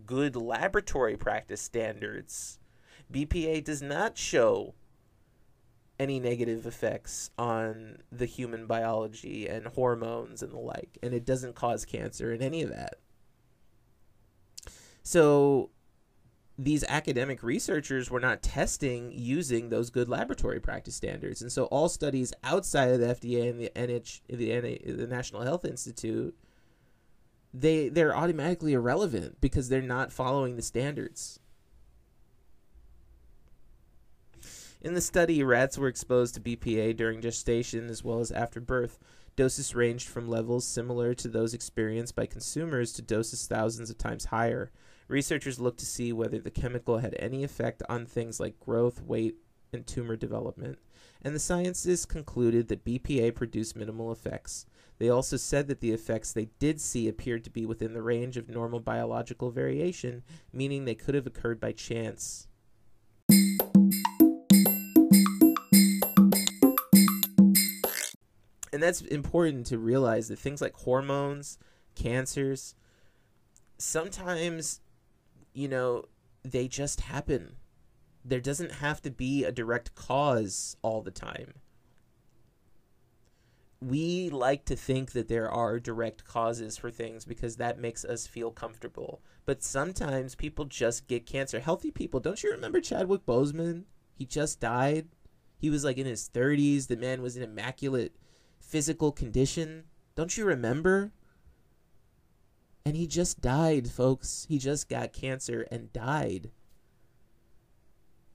good 0.07 0.37
laboratory 0.37 1.17
practice 1.17 1.63
standards, 1.63 2.61
BPA 3.11 3.65
does 3.65 3.83
not 3.83 4.17
show 4.17 4.75
any 6.01 6.19
negative 6.19 6.67
effects 6.67 7.31
on 7.39 7.99
the 8.11 8.25
human 8.25 8.67
biology 8.67 9.47
and 9.47 9.67
hormones 9.67 10.43
and 10.43 10.51
the 10.51 10.59
like, 10.59 10.97
and 11.03 11.13
it 11.13 11.27
doesn't 11.27 11.55
cause 11.55 11.85
cancer 11.85 12.33
and 12.33 12.43
any 12.43 12.63
of 12.63 12.71
that. 12.71 12.95
So 15.03 15.71
these 16.59 16.85
academic 16.85 17.43
researchers 17.43 18.11
were 18.11 18.21
not 18.21 18.43
testing 18.43 19.13
using 19.13 19.69
those 19.69 19.91
good 19.91 20.09
laboratory 20.09 20.59
practice 20.59 20.95
standards. 20.95 21.43
And 21.43 21.53
so 21.53 21.65
all 21.67 21.91
studies 21.91 22.33
outside 22.43 22.91
of 22.91 23.01
the 23.01 23.07
FDA 23.07 23.51
and 23.51 23.61
the 23.61 23.71
NH 23.77 24.21
the, 24.29 24.93
the 24.93 25.07
National 25.07 25.43
Health 25.43 25.65
Institute 25.67 26.35
they 27.53 27.89
they're 27.89 28.17
automatically 28.17 28.73
irrelevant 28.73 29.41
because 29.41 29.69
they're 29.69 29.83
not 29.83 30.13
following 30.13 30.57
the 30.57 30.63
standards. 30.63 31.40
In 34.83 34.95
the 34.95 35.01
study, 35.03 35.43
rats 35.43 35.77
were 35.77 35.89
exposed 35.89 36.35
to 36.35 36.41
BPA 36.41 36.97
during 36.97 37.21
gestation 37.21 37.91
as 37.91 38.03
well 38.03 38.21
as 38.21 38.33
after 38.33 38.61
birth. 38.61 38.99
Doses 39.37 39.75
ranged 39.75 40.09
from 40.09 40.27
levels 40.27 40.67
similar 40.67 41.13
to 41.15 41.29
those 41.29 41.53
experienced 41.53 42.17
by 42.17 42.25
consumers 42.25 42.93
to 42.95 43.03
doses 43.03 43.47
thousands 43.47 43.91
of 43.91 43.99
times 43.99 44.27
higher. 44.27 44.71
Researchers 45.07 45.61
looked 45.61 45.81
to 45.81 45.87
see 45.87 46.13
whether 46.13 46.39
the 46.39 46.51
chemical 46.51 46.99
had 46.99 47.15
any 47.19 47.45
effect 47.45 47.83
on 47.91 48.07
things 48.07 48.41
like 48.41 48.59
growth, 48.59 49.03
weight, 49.03 49.37
and 49.73 49.87
tumor 49.87 50.17
development, 50.17 50.79
and 51.23 51.35
the 51.35 51.39
scientists 51.39 52.07
concluded 52.07 52.69
that 52.69 52.85
BPA 52.85 53.35
produced 53.35 53.77
minimal 53.77 54.11
effects. 54.11 54.67
They 54.99 55.09
also 55.09 55.37
said 55.37 55.69
that 55.69 55.81
the 55.81 55.93
effects 55.93 56.33
they 56.33 56.49
did 56.59 56.81
see 56.81 57.07
appeared 57.07 57.45
to 57.45 57.51
be 57.51 57.67
within 57.67 57.93
the 57.93 58.03
range 58.03 58.37
of 58.37 58.49
normal 58.49 58.81
biological 58.81 59.51
variation, 59.51 60.23
meaning 60.53 60.85
they 60.85 60.95
could 60.95 61.15
have 61.15 61.27
occurred 61.27 61.61
by 61.61 61.73
chance. 61.73 62.49
And 68.73 68.83
that's 68.83 69.01
important 69.03 69.67
to 69.67 69.79
realize 69.79 70.29
that 70.29 70.39
things 70.39 70.61
like 70.61 70.75
hormones, 70.75 71.59
cancers, 71.95 72.75
sometimes 73.79 74.81
you 75.53 75.69
know, 75.69 76.05
they 76.43 76.69
just 76.69 77.03
happen. 77.03 77.57
There 78.25 78.41
doesn't 78.41 78.73
have 78.73 79.01
to 79.03 79.11
be 79.11 79.45
a 79.45 79.53
direct 79.53 79.95
cause 79.95 80.77
all 80.83 81.03
the 81.03 81.11
time. 81.11 81.55
We 83.81 84.29
like 84.29 84.67
to 84.67 84.77
think 84.77 85.13
that 85.13 85.29
there 85.29 85.51
are 85.51 85.81
direct 85.81 86.25
causes 86.25 86.77
for 86.77 86.91
things 86.91 87.25
because 87.25 87.57
that 87.57 87.81
makes 87.81 88.05
us 88.05 88.27
feel 88.27 88.51
comfortable. 88.51 89.23
But 89.47 89.63
sometimes 89.63 90.35
people 90.35 90.67
just 90.67 91.09
get 91.09 91.25
cancer. 91.25 91.61
Healthy 91.61 91.91
people, 91.91 92.21
don't 92.21 92.43
you 92.43 92.51
remember 92.51 92.81
Chadwick 92.81 93.25
Boseman? 93.25 93.85
He 94.15 94.27
just 94.27 94.61
died. 94.61 95.09
He 95.57 95.71
was 95.71 95.83
like 95.83 95.97
in 95.97 96.07
his 96.07 96.29
30s. 96.29 96.89
The 96.89 96.97
man 96.97 97.23
was 97.23 97.39
in 97.39 97.43
immaculate 97.43 98.15
physical 98.61 99.13
condition. 99.13 99.85
Don't 100.15 100.37
you 100.37 100.45
remember? 100.45 101.13
And 102.85 102.97
he 102.97 103.07
just 103.07 103.41
died, 103.41 103.91
folks. 103.91 104.47
He 104.49 104.59
just 104.59 104.89
got 104.89 105.13
cancer 105.13 105.67
and 105.71 105.93
died. 105.93 106.51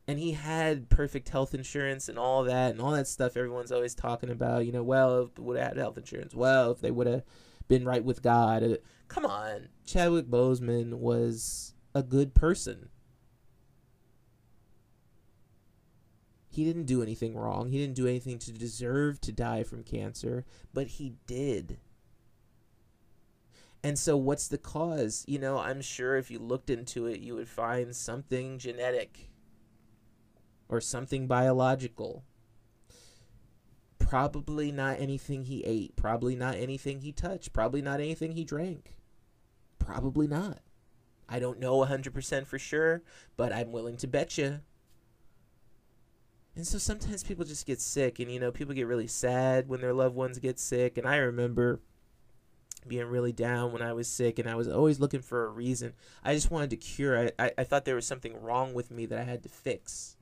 And 0.08 0.20
he 0.20 0.34
had 0.34 0.90
perfect 0.90 1.30
health 1.30 1.56
insurance 1.56 2.08
and 2.08 2.20
all 2.20 2.44
that 2.44 2.72
and 2.72 2.82
all 2.82 2.92
that 2.92 3.08
stuff 3.08 3.36
everyone's 3.36 3.72
always 3.72 3.96
talking 3.96 4.30
about. 4.30 4.66
You 4.66 4.72
know, 4.72 4.84
well, 4.84 5.32
would 5.38 5.58
have 5.58 5.70
had 5.70 5.78
health 5.78 5.98
insurance, 5.98 6.36
well, 6.36 6.72
if 6.72 6.80
they 6.80 6.92
would 6.92 7.08
have 7.08 7.24
been 7.68 7.86
right 7.86 8.04
with 8.04 8.22
God. 8.22 8.78
Come 9.08 9.26
on. 9.26 9.70
Chadwick 9.86 10.28
Boseman 10.28 10.96
was 10.96 11.74
a 11.96 12.04
good 12.04 12.36
person. 12.36 12.90
He 16.56 16.64
didn't 16.64 16.86
do 16.86 17.04
anything 17.04 17.36
wrong. 17.36 17.68
He 17.68 17.80
didn't 17.80 17.98
do 17.98 18.08
anything 18.08 18.40
to 18.40 18.52
deserve 18.54 19.20
to 19.22 19.34
die 19.34 19.64
from 19.64 19.84
cancer, 19.84 20.46
but 20.74 20.88
he 20.88 21.16
did. 21.28 21.80
And 23.84 24.00
so, 24.00 24.16
what's 24.16 24.48
the 24.48 24.58
cause? 24.58 25.26
You 25.28 25.38
know, 25.38 25.60
I'm 25.60 25.82
sure 25.82 26.16
if 26.16 26.32
you 26.32 26.40
looked 26.40 26.70
into 26.70 27.08
it, 27.08 27.20
you 27.20 27.36
would 27.36 27.50
find 27.50 27.94
something 27.94 28.58
genetic 28.58 29.32
or 30.70 30.80
something 30.80 31.28
biological. 31.28 32.24
Probably 34.00 34.72
not 34.72 34.98
anything 34.98 35.44
he 35.44 35.62
ate. 35.66 35.98
Probably 35.98 36.38
not 36.38 36.56
anything 36.56 37.02
he 37.02 37.12
touched. 37.12 37.52
Probably 37.52 37.82
not 37.82 38.00
anything 38.00 38.32
he 38.32 38.46
drank. 38.46 38.96
Probably 39.78 40.26
not. 40.26 40.60
I 41.28 41.40
don't 41.40 41.60
know 41.60 41.86
100% 41.86 42.48
for 42.48 42.58
sure, 42.58 43.02
but 43.36 43.52
I'm 43.52 43.74
willing 43.74 43.98
to 43.98 44.08
bet 44.08 44.38
you. 44.38 44.62
And 46.56 46.66
so 46.66 46.78
sometimes 46.78 47.24
people 47.24 47.44
just 47.44 47.66
get 47.66 47.82
sick, 47.82 48.20
and 48.20 48.32
you 48.32 48.40
know, 48.40 48.52
people 48.52 48.74
get 48.74 48.88
really 48.88 49.08
sad 49.08 49.68
when 49.68 49.82
their 49.82 49.94
loved 49.94 50.16
ones 50.16 50.40
get 50.40 50.58
sick. 50.58 50.98
And 50.98 51.06
I 51.06 51.18
remember 51.18 51.82
being 52.88 53.08
really 53.08 53.34
down 53.34 53.74
when 53.74 53.82
I 53.82 53.94
was 53.94 54.08
sick, 54.08 54.40
and 54.40 54.50
I 54.50 54.56
was 54.56 54.68
always 54.68 55.00
looking 55.00 55.22
for 55.22 55.46
a 55.46 55.50
reason. 55.50 55.94
I 56.24 56.34
just 56.34 56.52
wanted 56.52 56.70
to 56.70 56.78
cure. 56.78 57.28
I, 57.28 57.32
I, 57.38 57.52
I 57.58 57.64
thought 57.66 57.84
there 57.84 57.96
was 57.96 58.08
something 58.08 58.42
wrong 58.42 58.74
with 58.74 58.90
me 58.90 59.06
that 59.08 59.20
I 59.20 59.24
had 59.24 59.44
to 59.44 59.50
fix. 59.50 60.16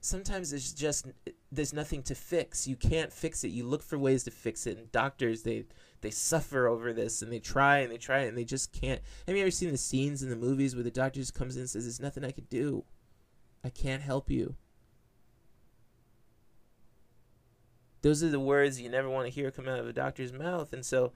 Sometimes 0.00 0.52
it's 0.52 0.72
just 0.72 1.06
there's 1.50 1.72
nothing 1.72 2.02
to 2.04 2.14
fix. 2.14 2.66
You 2.66 2.76
can't 2.76 3.12
fix 3.12 3.44
it. 3.44 3.48
You 3.48 3.64
look 3.64 3.82
for 3.82 3.98
ways 3.98 4.24
to 4.24 4.30
fix 4.30 4.66
it, 4.66 4.78
and 4.78 4.92
doctors 4.92 5.42
they 5.42 5.64
they 6.00 6.10
suffer 6.10 6.68
over 6.68 6.92
this, 6.92 7.22
and 7.22 7.32
they 7.32 7.38
try 7.40 7.78
and 7.78 7.90
they 7.90 7.98
try 7.98 8.20
and 8.20 8.36
they 8.36 8.44
just 8.44 8.72
can't. 8.72 9.00
Have 9.26 9.36
you 9.36 9.42
ever 9.42 9.50
seen 9.50 9.70
the 9.70 9.76
scenes 9.76 10.22
in 10.22 10.30
the 10.30 10.36
movies 10.36 10.74
where 10.74 10.84
the 10.84 10.90
doctor 10.92 11.20
just 11.20 11.34
comes 11.34 11.56
in 11.56 11.62
and 11.62 11.70
says, 11.70 11.84
"There's 11.84 12.00
nothing 12.00 12.24
I 12.24 12.30
can 12.30 12.46
do. 12.50 12.84
I 13.64 13.70
can't 13.70 14.02
help 14.02 14.30
you." 14.30 14.56
Those 18.02 18.22
are 18.22 18.30
the 18.30 18.40
words 18.40 18.80
you 18.80 18.88
never 18.88 19.08
want 19.08 19.26
to 19.26 19.32
hear 19.32 19.50
come 19.50 19.68
out 19.68 19.78
of 19.78 19.88
a 19.88 19.92
doctor's 19.92 20.32
mouth, 20.32 20.72
and 20.72 20.84
so 20.84 21.12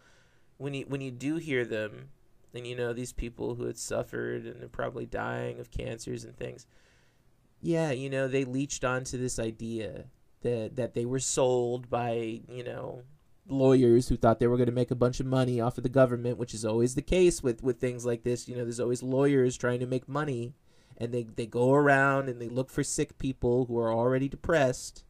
when 0.57 0.73
you 0.73 0.85
when 0.89 1.01
you 1.01 1.11
do 1.11 1.37
hear 1.37 1.65
them, 1.65 2.11
and 2.55 2.67
you 2.67 2.77
know 2.77 2.93
these 2.93 3.13
people 3.13 3.57
who 3.57 3.67
had 3.67 3.77
suffered 3.77 4.47
and 4.47 4.63
are 4.63 4.69
probably 4.69 5.05
dying 5.05 5.59
of 5.59 5.71
cancers 5.71 6.25
and 6.25 6.37
things, 6.37 6.67
yeah, 7.61 7.91
you 7.91 8.09
know 8.09 8.29
they 8.29 8.45
leached 8.45 8.85
onto 8.85 9.19
this 9.19 9.39
idea 9.39 10.05
that 10.43 10.77
that 10.77 10.95
they 10.95 11.05
were 11.05 11.19
sold 11.19 11.91
by 11.91 12.41
you 12.49 12.63
know 12.63 13.03
lawyers 13.49 14.09
who 14.09 14.17
thought 14.17 14.41
they 14.41 14.47
were 14.47 14.57
going 14.57 14.67
to 14.67 14.73
make 14.73 14.91
a 14.91 14.97
bunch 14.97 15.21
of 15.21 15.27
money 15.27 15.61
off 15.61 15.77
of 15.77 15.83
the 15.83 15.89
government, 15.89 16.39
which 16.39 16.55
is 16.55 16.65
always 16.65 16.95
the 16.95 17.03
case 17.03 17.43
with 17.43 17.63
with 17.65 17.81
things 17.81 18.07
like 18.07 18.23
this. 18.23 18.49
You 18.49 18.57
know, 18.57 18.63
there's 18.63 18.81
always 18.81 19.03
lawyers 19.03 19.57
trying 19.57 19.81
to 19.81 19.87
make 19.87 20.09
money, 20.09 20.55
and 20.97 21.13
they 21.13 21.25
they 21.25 21.47
go 21.47 21.75
around 21.75 22.29
and 22.29 22.41
they 22.41 22.49
look 22.49 22.71
for 22.71 22.85
sick 22.85 23.19
people 23.19 23.67
who 23.67 23.77
are 23.77 23.93
already 23.93 24.29
depressed 24.29 25.03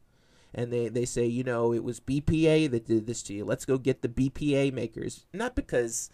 and 0.57 0.73
they, 0.73 0.89
they 0.89 1.05
say, 1.05 1.27
you 1.27 1.45
know, 1.45 1.75
it 1.75 1.85
was 1.85 2.01
BPA 2.01 2.71
that 2.71 2.87
did 2.87 3.07
this 3.07 3.23
to 3.25 3.35
you. 3.35 3.45
Let's 3.45 3.67
go 3.67 3.77
get 3.77 4.01
the 4.01 4.09
BPA 4.09 4.73
makers. 4.73 5.27
Not 5.35 5.55
because 5.55 6.11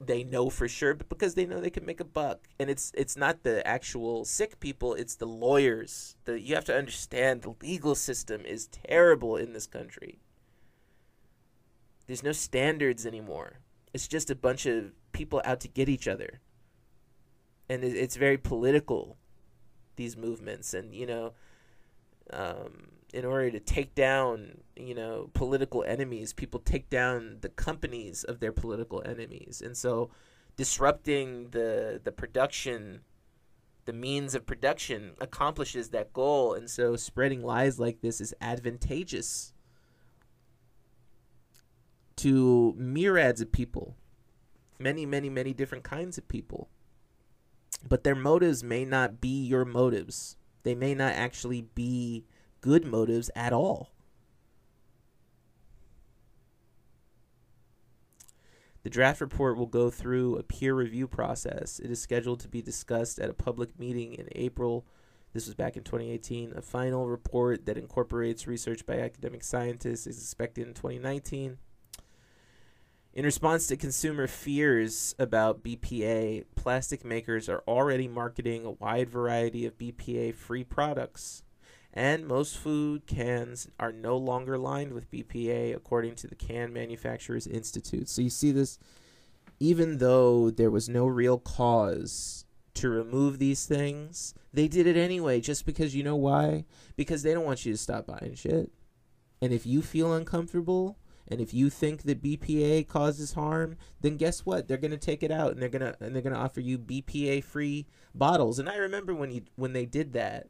they 0.00 0.24
know 0.24 0.50
for 0.50 0.66
sure, 0.66 0.94
but 0.94 1.08
because 1.08 1.34
they 1.34 1.46
know 1.46 1.60
they 1.60 1.70
can 1.70 1.86
make 1.86 2.00
a 2.00 2.04
buck. 2.04 2.48
And 2.58 2.68
it's 2.68 2.90
it's 2.94 3.16
not 3.16 3.44
the 3.44 3.66
actual 3.66 4.24
sick 4.24 4.58
people, 4.58 4.94
it's 4.94 5.14
the 5.14 5.26
lawyers. 5.26 6.16
The 6.24 6.40
you 6.40 6.56
have 6.56 6.64
to 6.64 6.76
understand 6.76 7.42
the 7.42 7.54
legal 7.62 7.94
system 7.94 8.44
is 8.44 8.66
terrible 8.66 9.36
in 9.36 9.52
this 9.52 9.68
country. 9.68 10.18
There's 12.08 12.24
no 12.24 12.32
standards 12.32 13.06
anymore. 13.06 13.60
It's 13.94 14.08
just 14.08 14.30
a 14.30 14.34
bunch 14.34 14.66
of 14.66 14.90
people 15.12 15.40
out 15.44 15.60
to 15.60 15.68
get 15.68 15.88
each 15.88 16.08
other. 16.08 16.40
And 17.68 17.84
it's 17.84 18.16
very 18.16 18.36
political, 18.36 19.16
these 19.94 20.16
movements. 20.16 20.74
And, 20.74 20.92
you 20.92 21.06
know, 21.06 21.34
um, 22.32 22.88
in 23.12 23.24
order 23.24 23.50
to 23.50 23.60
take 23.60 23.94
down 23.94 24.58
you 24.76 24.94
know 24.94 25.30
political 25.34 25.84
enemies 25.84 26.32
people 26.32 26.60
take 26.60 26.88
down 26.88 27.38
the 27.40 27.48
companies 27.48 28.24
of 28.24 28.40
their 28.40 28.52
political 28.52 29.02
enemies. 29.04 29.62
And 29.64 29.76
so 29.76 30.10
disrupting 30.56 31.50
the 31.50 32.00
the 32.02 32.12
production 32.12 33.00
the 33.86 33.92
means 33.92 34.34
of 34.34 34.46
production 34.46 35.12
accomplishes 35.20 35.88
that 35.88 36.12
goal. 36.12 36.54
And 36.54 36.68
so 36.68 36.96
spreading 36.96 37.42
lies 37.42 37.80
like 37.80 38.02
this 38.02 38.20
is 38.20 38.34
advantageous 38.40 39.52
to 42.16 42.74
myriads 42.76 43.40
of 43.40 43.50
people 43.50 43.96
many 44.78 45.06
many 45.06 45.28
many 45.28 45.52
different 45.52 45.84
kinds 45.84 46.18
of 46.18 46.26
people. 46.28 46.68
But 47.86 48.04
their 48.04 48.14
motives 48.14 48.62
may 48.62 48.84
not 48.84 49.20
be 49.20 49.44
your 49.44 49.64
motives. 49.64 50.36
They 50.62 50.74
may 50.74 50.94
not 50.94 51.12
actually 51.14 51.62
be 51.74 52.26
good 52.60 52.84
motives 52.84 53.30
at 53.34 53.52
all. 53.52 53.90
The 58.82 58.90
draft 58.90 59.20
report 59.20 59.58
will 59.58 59.66
go 59.66 59.90
through 59.90 60.36
a 60.36 60.42
peer 60.42 60.74
review 60.74 61.06
process. 61.06 61.78
It 61.78 61.90
is 61.90 62.00
scheduled 62.00 62.40
to 62.40 62.48
be 62.48 62.62
discussed 62.62 63.18
at 63.18 63.28
a 63.28 63.34
public 63.34 63.78
meeting 63.78 64.14
in 64.14 64.28
April. 64.32 64.86
This 65.34 65.46
was 65.46 65.54
back 65.54 65.76
in 65.76 65.84
2018. 65.84 66.54
A 66.56 66.62
final 66.62 67.06
report 67.06 67.66
that 67.66 67.76
incorporates 67.76 68.46
research 68.46 68.86
by 68.86 68.98
academic 68.98 69.44
scientists 69.44 70.06
is 70.06 70.18
expected 70.18 70.66
in 70.66 70.74
2019. 70.74 71.58
In 73.12 73.24
response 73.24 73.66
to 73.66 73.76
consumer 73.76 74.26
fears 74.26 75.14
about 75.18 75.62
BPA, 75.62 76.44
plastic 76.54 77.04
makers 77.04 77.48
are 77.48 77.62
already 77.68 78.08
marketing 78.08 78.64
a 78.64 78.70
wide 78.70 79.10
variety 79.10 79.66
of 79.66 79.76
BPA 79.76 80.34
free 80.34 80.64
products. 80.64 81.42
And 81.92 82.26
most 82.26 82.56
food 82.56 83.06
cans 83.06 83.68
are 83.80 83.92
no 83.92 84.16
longer 84.16 84.56
lined 84.56 84.92
with 84.92 85.10
BPA, 85.10 85.74
according 85.74 86.14
to 86.16 86.28
the 86.28 86.36
Can 86.36 86.72
Manufacturers 86.72 87.46
Institute. 87.46 88.08
So 88.08 88.22
you 88.22 88.30
see 88.30 88.52
this, 88.52 88.78
even 89.58 89.98
though 89.98 90.50
there 90.50 90.70
was 90.70 90.88
no 90.88 91.06
real 91.06 91.38
cause 91.38 92.44
to 92.74 92.88
remove 92.88 93.38
these 93.38 93.66
things, 93.66 94.34
they 94.52 94.68
did 94.68 94.86
it 94.86 94.96
anyway, 94.96 95.40
just 95.40 95.66
because 95.66 95.94
you 95.94 96.04
know 96.04 96.16
why? 96.16 96.64
Because 96.96 97.22
they 97.22 97.34
don't 97.34 97.44
want 97.44 97.66
you 97.66 97.72
to 97.72 97.78
stop 97.78 98.06
buying 98.06 98.34
shit. 98.34 98.70
And 99.42 99.52
if 99.52 99.66
you 99.66 99.82
feel 99.82 100.14
uncomfortable, 100.14 100.96
and 101.26 101.40
if 101.40 101.54
you 101.54 101.70
think 101.70 102.02
that 102.02 102.22
BPA 102.22 102.88
causes 102.88 103.34
harm, 103.34 103.76
then 104.00 104.16
guess 104.16 104.44
what? 104.44 104.66
They're 104.66 104.76
gonna 104.76 104.96
take 104.96 105.22
it 105.22 105.30
out 105.30 105.52
and 105.52 105.62
they're 105.62 105.68
gonna 105.68 105.94
and 106.00 106.14
they're 106.14 106.22
gonna 106.22 106.36
offer 106.36 106.60
you 106.60 106.76
BPA 106.76 107.42
free 107.44 107.86
bottles. 108.14 108.58
And 108.58 108.68
I 108.68 108.76
remember 108.76 109.14
when 109.14 109.30
you 109.30 109.42
when 109.54 109.72
they 109.72 109.86
did 109.86 110.12
that, 110.14 110.48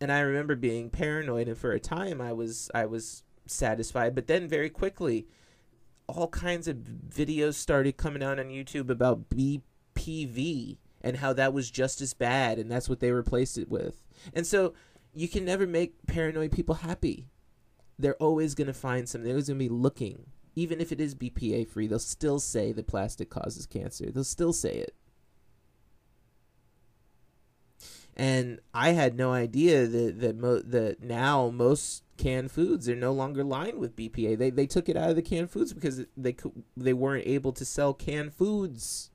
and 0.00 0.10
I 0.10 0.20
remember 0.20 0.56
being 0.56 0.90
paranoid. 0.90 1.48
And 1.48 1.58
for 1.58 1.72
a 1.72 1.80
time, 1.80 2.20
I 2.20 2.32
was 2.32 2.70
I 2.74 2.86
was 2.86 3.22
satisfied, 3.46 4.14
but 4.14 4.26
then 4.26 4.48
very 4.48 4.70
quickly, 4.70 5.26
all 6.06 6.28
kinds 6.28 6.68
of 6.68 6.76
videos 6.76 7.54
started 7.54 7.96
coming 7.96 8.22
out 8.22 8.38
on 8.38 8.46
YouTube 8.46 8.90
about 8.90 9.28
BPV 9.30 10.78
and 11.02 11.16
how 11.16 11.32
that 11.32 11.52
was 11.52 11.70
just 11.70 12.00
as 12.00 12.14
bad, 12.14 12.58
and 12.58 12.70
that's 12.70 12.88
what 12.88 13.00
they 13.00 13.10
replaced 13.10 13.56
it 13.58 13.70
with. 13.70 14.06
And 14.34 14.46
so 14.46 14.74
you 15.14 15.28
can 15.28 15.44
never 15.44 15.66
make 15.66 16.06
paranoid 16.06 16.52
people 16.52 16.76
happy 16.76 17.30
they're 18.00 18.16
always 18.16 18.54
going 18.54 18.66
to 18.66 18.74
find 18.74 19.08
something. 19.08 19.24
They're 19.24 19.34
always 19.34 19.48
going 19.48 19.58
to 19.58 19.64
be 19.64 19.68
looking. 19.68 20.26
Even 20.56 20.80
if 20.80 20.90
it 20.90 21.00
is 21.00 21.14
BPA 21.14 21.68
free, 21.68 21.86
they'll 21.86 21.98
still 21.98 22.40
say 22.40 22.72
the 22.72 22.82
plastic 22.82 23.30
causes 23.30 23.66
cancer. 23.66 24.10
They'll 24.10 24.24
still 24.24 24.52
say 24.52 24.76
it. 24.76 24.94
And 28.16 28.60
I 28.74 28.90
had 28.90 29.16
no 29.16 29.32
idea 29.32 29.86
that 29.86 30.20
that, 30.20 30.36
mo- 30.36 30.60
that 30.60 31.02
now 31.02 31.50
most 31.50 32.02
canned 32.16 32.50
foods 32.50 32.88
are 32.88 32.96
no 32.96 33.12
longer 33.12 33.42
lined 33.42 33.78
with 33.78 33.96
BPA. 33.96 34.36
They 34.36 34.50
they 34.50 34.66
took 34.66 34.88
it 34.88 34.96
out 34.96 35.10
of 35.10 35.16
the 35.16 35.22
canned 35.22 35.50
foods 35.50 35.72
because 35.72 36.04
they 36.16 36.36
they 36.76 36.92
weren't 36.92 37.26
able 37.26 37.52
to 37.52 37.64
sell 37.64 37.94
canned 37.94 38.34
foods. 38.34 39.10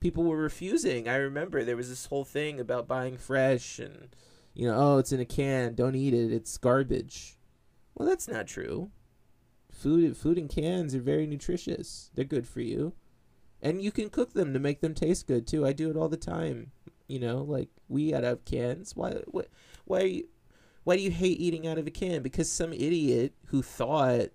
People 0.00 0.24
were 0.24 0.36
refusing. 0.36 1.08
I 1.08 1.16
remember 1.16 1.62
there 1.62 1.76
was 1.76 1.88
this 1.88 2.06
whole 2.06 2.24
thing 2.24 2.60
about 2.60 2.88
buying 2.88 3.16
fresh 3.16 3.78
and 3.78 4.14
you 4.54 4.66
know, 4.66 4.76
oh, 4.76 4.98
it's 4.98 5.12
in 5.12 5.20
a 5.20 5.24
can, 5.24 5.74
don't 5.74 5.94
eat 5.94 6.14
it, 6.14 6.32
it's 6.32 6.58
garbage. 6.58 7.38
Well, 7.94 8.08
that's 8.08 8.26
not 8.26 8.48
true. 8.48 8.90
Food 9.70 10.16
food 10.16 10.36
in 10.36 10.48
cans 10.48 10.94
are 10.94 11.00
very 11.00 11.26
nutritious. 11.26 12.10
They're 12.14 12.24
good 12.24 12.46
for 12.46 12.60
you. 12.60 12.94
And 13.62 13.82
you 13.82 13.92
can 13.92 14.10
cook 14.10 14.32
them 14.32 14.52
to 14.52 14.58
make 14.58 14.80
them 14.80 14.94
taste 14.94 15.26
good 15.28 15.46
too. 15.46 15.64
I 15.64 15.72
do 15.72 15.90
it 15.90 15.96
all 15.96 16.08
the 16.08 16.16
time. 16.16 16.72
You 17.08 17.18
know, 17.18 17.42
like 17.42 17.68
we 17.88 18.14
out 18.14 18.24
of 18.24 18.44
cans. 18.44 18.94
Why 18.94 19.22
what 19.26 19.48
why 19.84 20.22
why 20.84 20.96
do 20.96 21.02
you 21.02 21.10
hate 21.10 21.40
eating 21.40 21.66
out 21.66 21.78
of 21.78 21.86
a 21.86 21.90
can? 21.90 22.22
Because 22.22 22.50
some 22.50 22.72
idiot 22.72 23.34
who 23.46 23.62
thought 23.62 24.28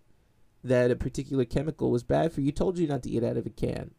that 0.64 0.92
a 0.92 0.96
particular 0.96 1.46
chemical 1.46 1.92
was 1.92 2.04
bad 2.04 2.32
for 2.32 2.42
you 2.42 2.52
told 2.52 2.78
you 2.78 2.88
not 2.88 3.04
to 3.04 3.10
eat 3.10 3.24
out 3.24 3.38
of 3.38 3.46
a 3.46 3.50
can. 3.50 3.92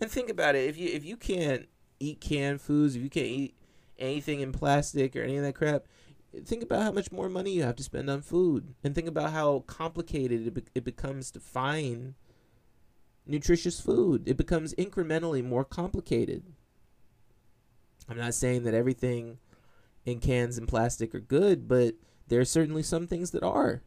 And 0.00 0.10
think 0.10 0.30
about 0.30 0.54
it, 0.54 0.68
if 0.68 0.76
you 0.76 0.88
if 0.88 1.04
you 1.04 1.16
can't 1.16 1.68
eat 2.00 2.20
canned 2.20 2.60
foods, 2.60 2.96
if 2.96 3.02
you 3.02 3.10
can't 3.10 3.26
eat 3.26 3.56
anything 3.98 4.40
in 4.40 4.52
plastic 4.52 5.16
or 5.16 5.22
any 5.22 5.36
of 5.36 5.42
that 5.42 5.54
crap, 5.54 5.84
think 6.44 6.62
about 6.62 6.82
how 6.82 6.92
much 6.92 7.10
more 7.10 7.28
money 7.28 7.52
you 7.52 7.62
have 7.62 7.76
to 7.76 7.82
spend 7.82 8.08
on 8.08 8.22
food 8.22 8.74
and 8.84 8.94
think 8.94 9.08
about 9.08 9.32
how 9.32 9.60
complicated 9.66 10.46
it, 10.46 10.54
be- 10.54 10.64
it 10.74 10.84
becomes 10.84 11.30
to 11.30 11.40
find 11.40 12.14
nutritious 13.26 13.80
food 13.80 14.26
it 14.26 14.36
becomes 14.36 14.74
incrementally 14.74 15.44
more 15.44 15.64
complicated 15.64 16.44
i'm 18.08 18.16
not 18.16 18.34
saying 18.34 18.62
that 18.62 18.74
everything 18.74 19.38
in 20.04 20.18
cans 20.18 20.58
and 20.58 20.68
plastic 20.68 21.14
are 21.14 21.20
good 21.20 21.68
but 21.68 21.94
there 22.28 22.40
are 22.40 22.44
certainly 22.44 22.82
some 22.82 23.06
things 23.06 23.30
that 23.30 23.42
are 23.42 23.82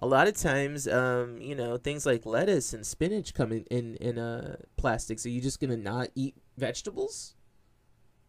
a 0.00 0.06
lot 0.06 0.26
of 0.26 0.36
times 0.36 0.88
um, 0.88 1.40
you 1.40 1.54
know 1.54 1.76
things 1.76 2.04
like 2.04 2.26
lettuce 2.26 2.72
and 2.72 2.86
spinach 2.86 3.32
come 3.32 3.52
in 3.52 3.64
in, 3.70 3.94
in 3.96 4.18
uh, 4.18 4.56
plastic 4.76 5.18
so 5.18 5.28
you're 5.28 5.42
just 5.42 5.60
gonna 5.60 5.76
not 5.76 6.08
eat 6.14 6.34
vegetables 6.58 7.34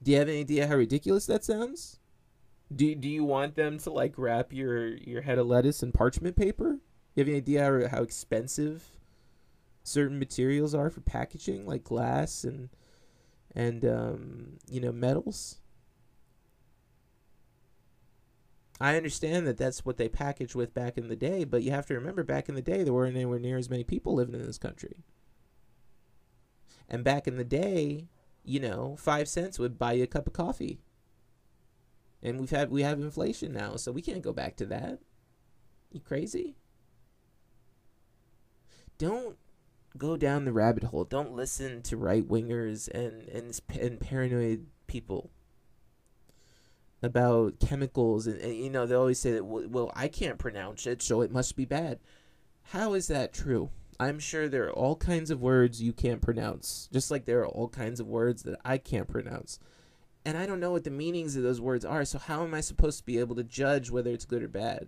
do 0.05 0.11
you 0.11 0.19
have 0.19 0.29
any 0.29 0.41
idea 0.41 0.67
how 0.67 0.75
ridiculous 0.75 1.25
that 1.25 1.43
sounds? 1.43 1.99
Do 2.73 2.93
do 2.93 3.09
you 3.09 3.23
want 3.23 3.55
them 3.55 3.79
to 3.79 3.89
like 3.89 4.13
wrap 4.17 4.53
your 4.53 4.87
your 4.97 5.21
head 5.23 5.39
of 5.39 5.47
lettuce 5.47 5.81
in 5.81 5.91
parchment 5.91 6.35
paper? 6.35 6.79
You 7.15 7.21
have 7.21 7.27
any 7.27 7.37
idea 7.37 7.63
how, 7.63 7.97
how 7.97 8.03
expensive 8.03 8.83
certain 9.83 10.19
materials 10.19 10.75
are 10.75 10.89
for 10.91 11.01
packaging, 11.01 11.65
like 11.65 11.83
glass 11.83 12.43
and 12.43 12.69
and 13.55 13.85
um, 13.85 14.57
you 14.69 14.81
know 14.81 14.91
metals? 14.91 15.57
I 18.79 18.97
understand 18.97 19.47
that 19.47 19.57
that's 19.57 19.85
what 19.85 19.97
they 19.97 20.09
packaged 20.09 20.53
with 20.53 20.73
back 20.73 20.97
in 20.97 21.07
the 21.07 21.15
day, 21.15 21.45
but 21.45 21.63
you 21.63 21.71
have 21.71 21.85
to 21.87 21.93
remember 21.93 22.23
back 22.23 22.49
in 22.49 22.55
the 22.55 22.61
day 22.61 22.83
there 22.83 22.93
weren't 22.93 23.15
anywhere 23.15 23.39
near 23.39 23.57
as 23.57 23.69
many 23.69 23.85
people 23.85 24.13
living 24.13 24.35
in 24.35 24.45
this 24.45 24.57
country. 24.57 24.97
And 26.89 27.03
back 27.03 27.25
in 27.25 27.37
the 27.37 27.45
day, 27.45 28.09
you 28.43 28.59
know, 28.59 28.97
five 28.99 29.29
cents 29.29 29.57
would 29.57 29.79
buy 29.79 29.93
you 29.93 30.03
a 30.03 30.07
cup 30.07 30.27
of 30.27 30.33
coffee. 30.33 30.81
And 32.21 32.39
we've 32.39 32.49
had 32.49 32.69
we 32.69 32.81
have 32.81 32.99
inflation 32.99 33.53
now, 33.53 33.77
so 33.77 33.91
we 33.91 34.01
can't 34.01 34.21
go 34.21 34.33
back 34.33 34.57
to 34.57 34.65
that. 34.65 34.99
You 35.91 36.01
crazy? 36.01 36.57
Don't 38.97 39.37
go 39.97 40.17
down 40.17 40.45
the 40.45 40.53
rabbit 40.53 40.83
hole. 40.83 41.03
Don't 41.03 41.33
listen 41.33 41.81
to 41.83 41.97
right 41.97 42.27
wingers 42.27 42.87
and, 42.89 43.27
and 43.29 43.59
and 43.79 43.99
paranoid 43.99 44.67
people 44.87 45.31
about 47.01 47.59
chemicals 47.59 48.25
and, 48.25 48.39
and, 48.41 48.55
you 48.55 48.69
know 48.69 48.85
they 48.85 48.95
always 48.95 49.19
say 49.19 49.31
that 49.31 49.45
well, 49.45 49.67
well 49.67 49.91
I 49.95 50.07
can't 50.07 50.37
pronounce 50.37 50.87
it, 50.87 51.01
so 51.01 51.21
it 51.21 51.31
must 51.31 51.55
be 51.55 51.65
bad. 51.65 51.99
How 52.69 52.93
is 52.93 53.07
that 53.07 53.33
true? 53.33 53.69
I'm 53.99 54.19
sure 54.19 54.49
there 54.49 54.65
are 54.65 54.73
all 54.73 54.95
kinds 54.95 55.31
of 55.31 55.41
words 55.41 55.81
you 55.81 55.93
can't 55.93 56.21
pronounce, 56.21 56.89
just 56.91 57.11
like 57.11 57.25
there 57.25 57.39
are 57.39 57.47
all 57.47 57.69
kinds 57.69 57.99
of 57.99 58.07
words 58.07 58.43
that 58.43 58.59
I 58.65 58.77
can't 58.77 59.07
pronounce. 59.07 59.59
And 60.25 60.37
I 60.37 60.45
don't 60.45 60.59
know 60.59 60.71
what 60.71 60.83
the 60.83 60.89
meanings 60.89 61.35
of 61.35 61.43
those 61.43 61.61
words 61.61 61.85
are, 61.85 62.03
so 62.03 62.17
how 62.17 62.43
am 62.43 62.53
I 62.53 62.61
supposed 62.61 62.97
to 62.97 63.05
be 63.05 63.19
able 63.19 63.35
to 63.35 63.43
judge 63.43 63.91
whether 63.91 64.09
it's 64.09 64.25
good 64.25 64.43
or 64.43 64.47
bad? 64.47 64.87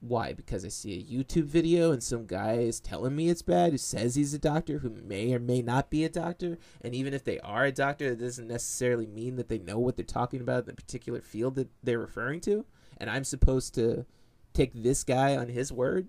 Why? 0.00 0.32
Because 0.32 0.64
I 0.64 0.68
see 0.68 0.98
a 0.98 1.12
YouTube 1.12 1.44
video 1.44 1.92
and 1.92 2.02
some 2.02 2.26
guy 2.26 2.54
is 2.54 2.80
telling 2.80 3.14
me 3.14 3.28
it's 3.28 3.42
bad 3.42 3.72
who 3.72 3.78
says 3.78 4.14
he's 4.14 4.32
a 4.32 4.38
doctor 4.38 4.78
who 4.78 4.88
may 4.88 5.34
or 5.34 5.38
may 5.38 5.60
not 5.60 5.90
be 5.90 6.04
a 6.04 6.08
doctor. 6.08 6.58
And 6.80 6.94
even 6.94 7.12
if 7.12 7.22
they 7.22 7.38
are 7.40 7.66
a 7.66 7.72
doctor, 7.72 8.10
that 8.10 8.20
doesn't 8.20 8.48
necessarily 8.48 9.06
mean 9.06 9.36
that 9.36 9.48
they 9.48 9.58
know 9.58 9.78
what 9.78 9.96
they're 9.96 10.04
talking 10.04 10.40
about 10.40 10.60
in 10.60 10.66
the 10.66 10.74
particular 10.74 11.20
field 11.20 11.54
that 11.56 11.68
they're 11.82 11.98
referring 11.98 12.40
to. 12.42 12.64
And 12.96 13.10
I'm 13.10 13.24
supposed 13.24 13.74
to 13.74 14.06
take 14.52 14.72
this 14.74 15.04
guy 15.04 15.36
on 15.36 15.48
his 15.48 15.72
word? 15.72 16.08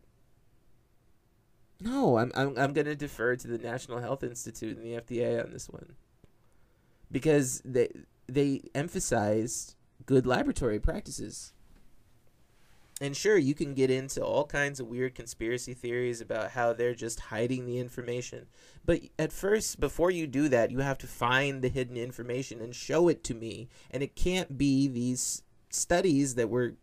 No, 1.80 2.18
I'm 2.18 2.32
I'm 2.36 2.58
I'm 2.58 2.74
gonna 2.74 2.96
defer 2.96 3.36
to 3.36 3.48
the 3.48 3.58
National 3.58 4.00
Health 4.00 4.24
Institute 4.24 4.78
and 4.78 4.86
the 4.86 5.02
FDA 5.02 5.44
on 5.44 5.52
this 5.52 5.68
one. 5.68 5.96
Because 7.12 7.62
they 7.66 7.90
they 8.28 8.62
emphasized 8.76 9.76
good 10.06 10.26
laboratory 10.26 10.80
practices. 10.80 11.54
And 13.02 13.18
sure, 13.18 13.36
you 13.36 13.56
can 13.56 13.74
get 13.74 13.90
into 13.90 14.24
all 14.24 14.46
kinds 14.46 14.80
of 14.80 14.86
weird 14.86 15.16
conspiracy 15.16 15.74
theories 15.74 16.22
about 16.22 16.52
how 16.52 16.72
they're 16.72 16.94
just 16.94 17.20
hiding 17.20 17.66
the 17.66 17.80
information. 17.80 18.46
But 18.86 19.02
at 19.18 19.34
first, 19.34 19.80
before 19.80 20.12
you 20.12 20.28
do 20.28 20.48
that, 20.50 20.70
you 20.70 20.80
have 20.80 21.00
to 21.00 21.08
find 21.08 21.64
the 21.64 21.70
hidden 21.70 21.98
information 21.98 22.62
and 22.62 22.76
show 22.76 23.08
it 23.08 23.24
to 23.24 23.34
me. 23.34 23.70
And 23.90 24.04
it 24.04 24.16
can't 24.16 24.56
be 24.56 24.88
these 24.88 25.42
studies 25.72 26.36
that 26.36 26.52
were 26.52 26.76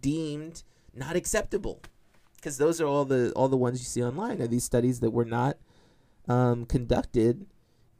deemed 0.00 0.64
not 0.92 1.14
acceptable 1.14 1.80
because 2.36 2.58
those 2.58 2.80
are 2.80 2.86
all 2.86 3.04
the 3.04 3.32
all 3.32 3.48
the 3.48 3.56
ones 3.56 3.80
you 3.80 3.84
see 3.84 4.02
online 4.02 4.42
are 4.42 4.48
these 4.48 4.64
studies 4.64 5.00
that 5.00 5.10
were 5.10 5.24
not 5.24 5.56
um, 6.28 6.64
conducted 6.64 7.46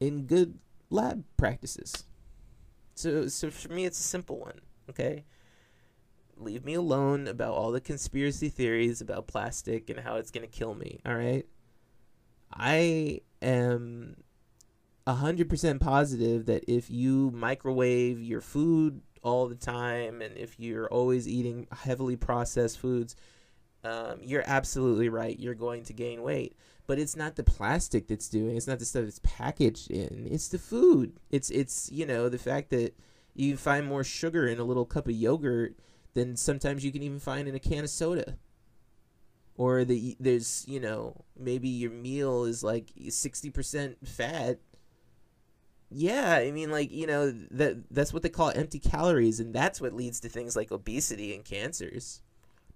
in 0.00 0.26
good 0.26 0.58
lab 0.90 1.24
practices. 1.36 2.04
So 2.96 3.28
so 3.28 3.50
for 3.50 3.72
me 3.72 3.84
it's 3.84 4.00
a 4.00 4.02
simple 4.02 4.40
one. 4.40 4.60
Okay, 4.90 5.24
leave 6.44 6.64
me 6.64 6.74
alone 6.74 7.26
about 7.26 7.54
all 7.54 7.70
the 7.70 7.80
conspiracy 7.80 8.48
theories 8.48 9.00
about 9.00 9.26
plastic 9.26 9.90
and 9.90 10.00
how 10.00 10.16
it's 10.16 10.30
gonna 10.30 10.46
kill 10.46 10.74
me. 10.74 11.00
All 11.06 11.14
right, 11.14 11.46
I 12.52 13.20
am 13.40 14.16
a 15.06 15.14
hundred 15.14 15.48
percent 15.48 15.80
positive 15.80 16.46
that 16.46 16.64
if 16.70 16.90
you 16.90 17.30
microwave 17.34 18.22
your 18.22 18.40
food 18.40 19.00
all 19.22 19.48
the 19.48 19.54
time 19.54 20.20
and 20.20 20.36
if 20.36 20.58
you're 20.58 20.88
always 20.88 21.28
eating 21.28 21.66
heavily 21.72 22.16
processed 22.16 22.78
foods 22.78 23.14
um, 23.84 24.18
you're 24.22 24.44
absolutely 24.46 25.08
right. 25.08 25.38
You're 25.38 25.54
going 25.54 25.84
to 25.84 25.92
gain 25.92 26.22
weight, 26.22 26.56
but 26.86 26.98
it's 26.98 27.16
not 27.16 27.36
the 27.36 27.42
plastic 27.42 28.06
that's 28.06 28.28
doing. 28.28 28.56
It's 28.56 28.68
not 28.68 28.78
the 28.78 28.84
stuff 28.84 29.04
that's 29.04 29.20
packaged 29.22 29.90
in. 29.90 30.28
It's 30.30 30.48
the 30.48 30.58
food. 30.58 31.14
It's 31.30 31.50
it's 31.50 31.90
you 31.90 32.06
know 32.06 32.28
the 32.28 32.38
fact 32.38 32.70
that 32.70 32.96
you 33.34 33.56
find 33.56 33.86
more 33.86 34.04
sugar 34.04 34.46
in 34.46 34.60
a 34.60 34.64
little 34.64 34.84
cup 34.84 35.06
of 35.06 35.14
yogurt 35.14 35.74
than 36.14 36.36
sometimes 36.36 36.84
you 36.84 36.92
can 36.92 37.02
even 37.02 37.18
find 37.20 37.48
in 37.48 37.54
a 37.54 37.58
can 37.60 37.84
of 37.84 37.90
soda. 37.90 38.36
or 39.56 39.84
the 39.84 40.16
there's 40.20 40.64
you 40.68 40.80
know 40.80 41.24
maybe 41.38 41.68
your 41.68 41.90
meal 41.90 42.44
is 42.44 42.62
like 42.64 42.92
60% 42.96 43.96
fat. 44.06 44.58
Yeah 45.94 46.36
i 46.36 46.50
mean 46.50 46.70
like 46.70 46.90
you 46.90 47.06
know 47.06 47.30
that 47.50 47.84
that's 47.90 48.12
what 48.14 48.22
they 48.22 48.30
call 48.30 48.50
empty 48.54 48.78
calories 48.78 49.40
and 49.40 49.52
that's 49.54 49.78
what 49.80 49.92
leads 49.92 50.20
to 50.20 50.28
things 50.28 50.56
like 50.56 50.72
obesity 50.72 51.34
and 51.34 51.44
cancers. 51.44 52.22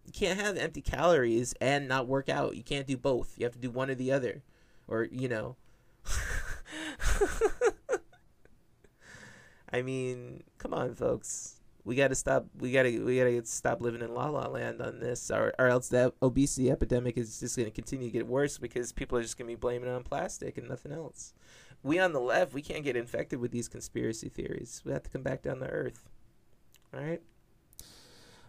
You 0.05 0.13
can't 0.13 0.39
have 0.39 0.57
empty 0.57 0.83
calories 0.83 1.55
and 1.61 1.89
not 1.89 2.07
work 2.07 2.29
out. 2.29 2.57
You 2.57 2.63
can't 2.63 2.87
do 2.87 2.97
both. 2.97 3.35
You 3.39 3.45
have 3.45 3.55
to 3.55 3.59
do 3.59 3.71
one 3.71 3.91
or 3.91 3.95
the 3.97 4.13
other. 4.13 4.43
Or 4.87 5.05
you 5.11 5.29
know. 5.29 5.57
I 9.73 9.83
mean 9.83 10.43
come 10.59 10.73
on 10.75 10.95
folks 10.95 11.57
we 11.87 11.95
got 11.95 12.09
to 12.09 12.17
stop. 12.17 12.47
We 12.59 12.73
got 12.73 12.83
to 12.83 13.05
we 13.05 13.17
got 13.17 13.25
to 13.25 13.47
stop 13.47 13.81
living 13.81 14.03
in 14.03 14.13
la 14.13 14.29
la 14.29 14.49
land 14.49 14.83
on 14.83 14.99
this, 14.99 15.31
or 15.31 15.55
or 15.57 15.69
else 15.69 15.89
that 15.91 16.13
obesity 16.21 16.69
epidemic 16.69 17.17
is 17.17 17.39
just 17.39 17.57
going 17.57 17.69
to 17.69 17.75
continue 17.75 18.09
to 18.09 18.13
get 18.13 18.27
worse 18.27 18.59
because 18.59 18.93
people 18.93 19.17
are 19.17 19.23
just 19.23 19.39
going 19.39 19.49
to 19.49 19.53
be 19.53 19.59
blaming 19.59 19.89
it 19.89 19.93
on 19.93 20.03
plastic 20.03 20.59
and 20.59 20.69
nothing 20.69 20.91
else. 20.91 21.33
We 21.85 22.01
on 22.01 22.13
the 22.13 22.21
left, 22.21 22.53
we 22.53 22.61
can't 22.61 22.83
get 22.83 22.97
infected 22.97 23.39
with 23.39 23.53
these 23.53 23.69
conspiracy 23.69 24.29
theories. 24.29 24.83
We 24.85 24.93
have 24.93 25.05
to 25.05 25.11
come 25.11 25.23
back 25.23 25.43
down 25.43 25.61
to 25.61 25.69
earth. 25.69 26.09
All 26.93 27.01
right. 27.01 27.23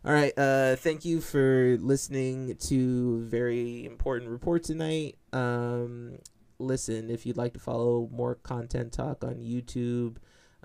All 0.03 0.13
right. 0.13 0.35
Uh, 0.35 0.75
thank 0.75 1.05
you 1.05 1.21
for 1.21 1.77
listening 1.79 2.55
to 2.61 3.21
very 3.25 3.85
important 3.85 4.31
report 4.31 4.63
tonight. 4.63 5.15
Um, 5.31 6.17
listen, 6.57 7.11
if 7.11 7.27
you'd 7.27 7.37
like 7.37 7.53
to 7.53 7.59
follow 7.59 8.09
more 8.11 8.33
content 8.33 8.93
talk 8.93 9.23
on 9.23 9.35
YouTube 9.35 10.17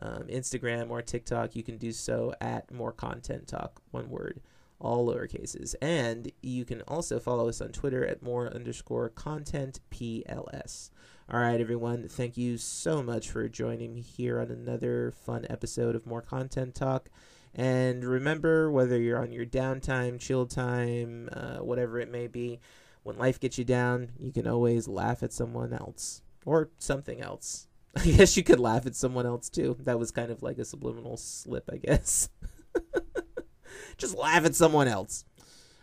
um, 0.03 0.25
Instagram 0.25 0.91
or 0.91 1.01
TikTok, 1.01 1.55
you 1.55 1.62
can 1.62 1.79
do 1.79 1.93
so 1.93 2.35
at 2.41 2.73
More 2.73 2.93
Content 2.93 3.47
Talk, 3.47 3.81
one 3.93 4.11
word, 4.11 4.41
all 4.81 5.07
lower 5.07 5.29
cases. 5.29 5.75
And 5.81 6.33
you 6.43 6.65
can 6.65 6.83
also 6.83 7.21
follow 7.21 7.49
us 7.49 7.61
on 7.61 7.69
Twitter 7.69 8.05
at 8.05 8.23
More 8.23 8.53
underscore 8.53 9.11
Content 9.11 9.79
PLS. 9.91 10.91
All 11.31 11.41
right, 11.41 11.61
everyone, 11.61 12.09
thank 12.09 12.37
you 12.37 12.59
so 12.59 13.01
much 13.03 13.31
for 13.31 13.49
joining 13.49 13.95
me 13.95 14.01
here 14.01 14.41
on 14.41 14.51
another 14.51 15.12
fun 15.25 15.47
episode 15.49 15.95
of 15.95 16.05
More 16.05 16.21
Content 16.21 16.75
Talk. 16.75 17.09
And 17.55 18.05
remember, 18.05 18.73
whether 18.73 18.99
you're 18.99 19.23
on 19.23 19.31
your 19.31 19.47
downtime, 19.47 20.19
chill 20.19 20.47
time, 20.47 21.29
uh, 21.33 21.59
whatever 21.59 22.01
it 22.01 22.11
may 22.11 22.27
be, 22.27 22.59
when 23.05 23.19
life 23.19 23.38
gets 23.38 23.57
you 23.57 23.65
down, 23.65 24.12
you 24.19 24.33
can 24.33 24.49
always 24.49 24.88
laugh 24.88 25.23
at 25.23 25.33
someone 25.33 25.73
else 25.73 26.23
or 26.45 26.71
something 26.79 27.21
else. 27.21 27.69
I 27.96 28.05
guess 28.05 28.37
you 28.37 28.42
could 28.42 28.61
laugh 28.61 28.87
at 28.87 28.96
someone 28.96 29.26
else 29.26 29.48
too. 29.48 29.76
That 29.81 29.98
was 29.98 30.11
kind 30.11 30.31
of 30.31 30.42
like 30.42 30.59
a 30.59 30.64
subliminal 30.64 31.16
slip, 31.16 31.68
I 31.72 31.76
guess. 31.76 32.28
Just 33.98 34.16
laugh 34.16 34.44
at 34.44 34.55
someone 34.55 34.88
else. 34.88 35.24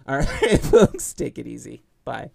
All 0.08 0.18
right, 0.18 0.60
folks, 0.62 1.14
take 1.14 1.38
it 1.38 1.46
easy. 1.46 1.84
Bye. 2.04 2.32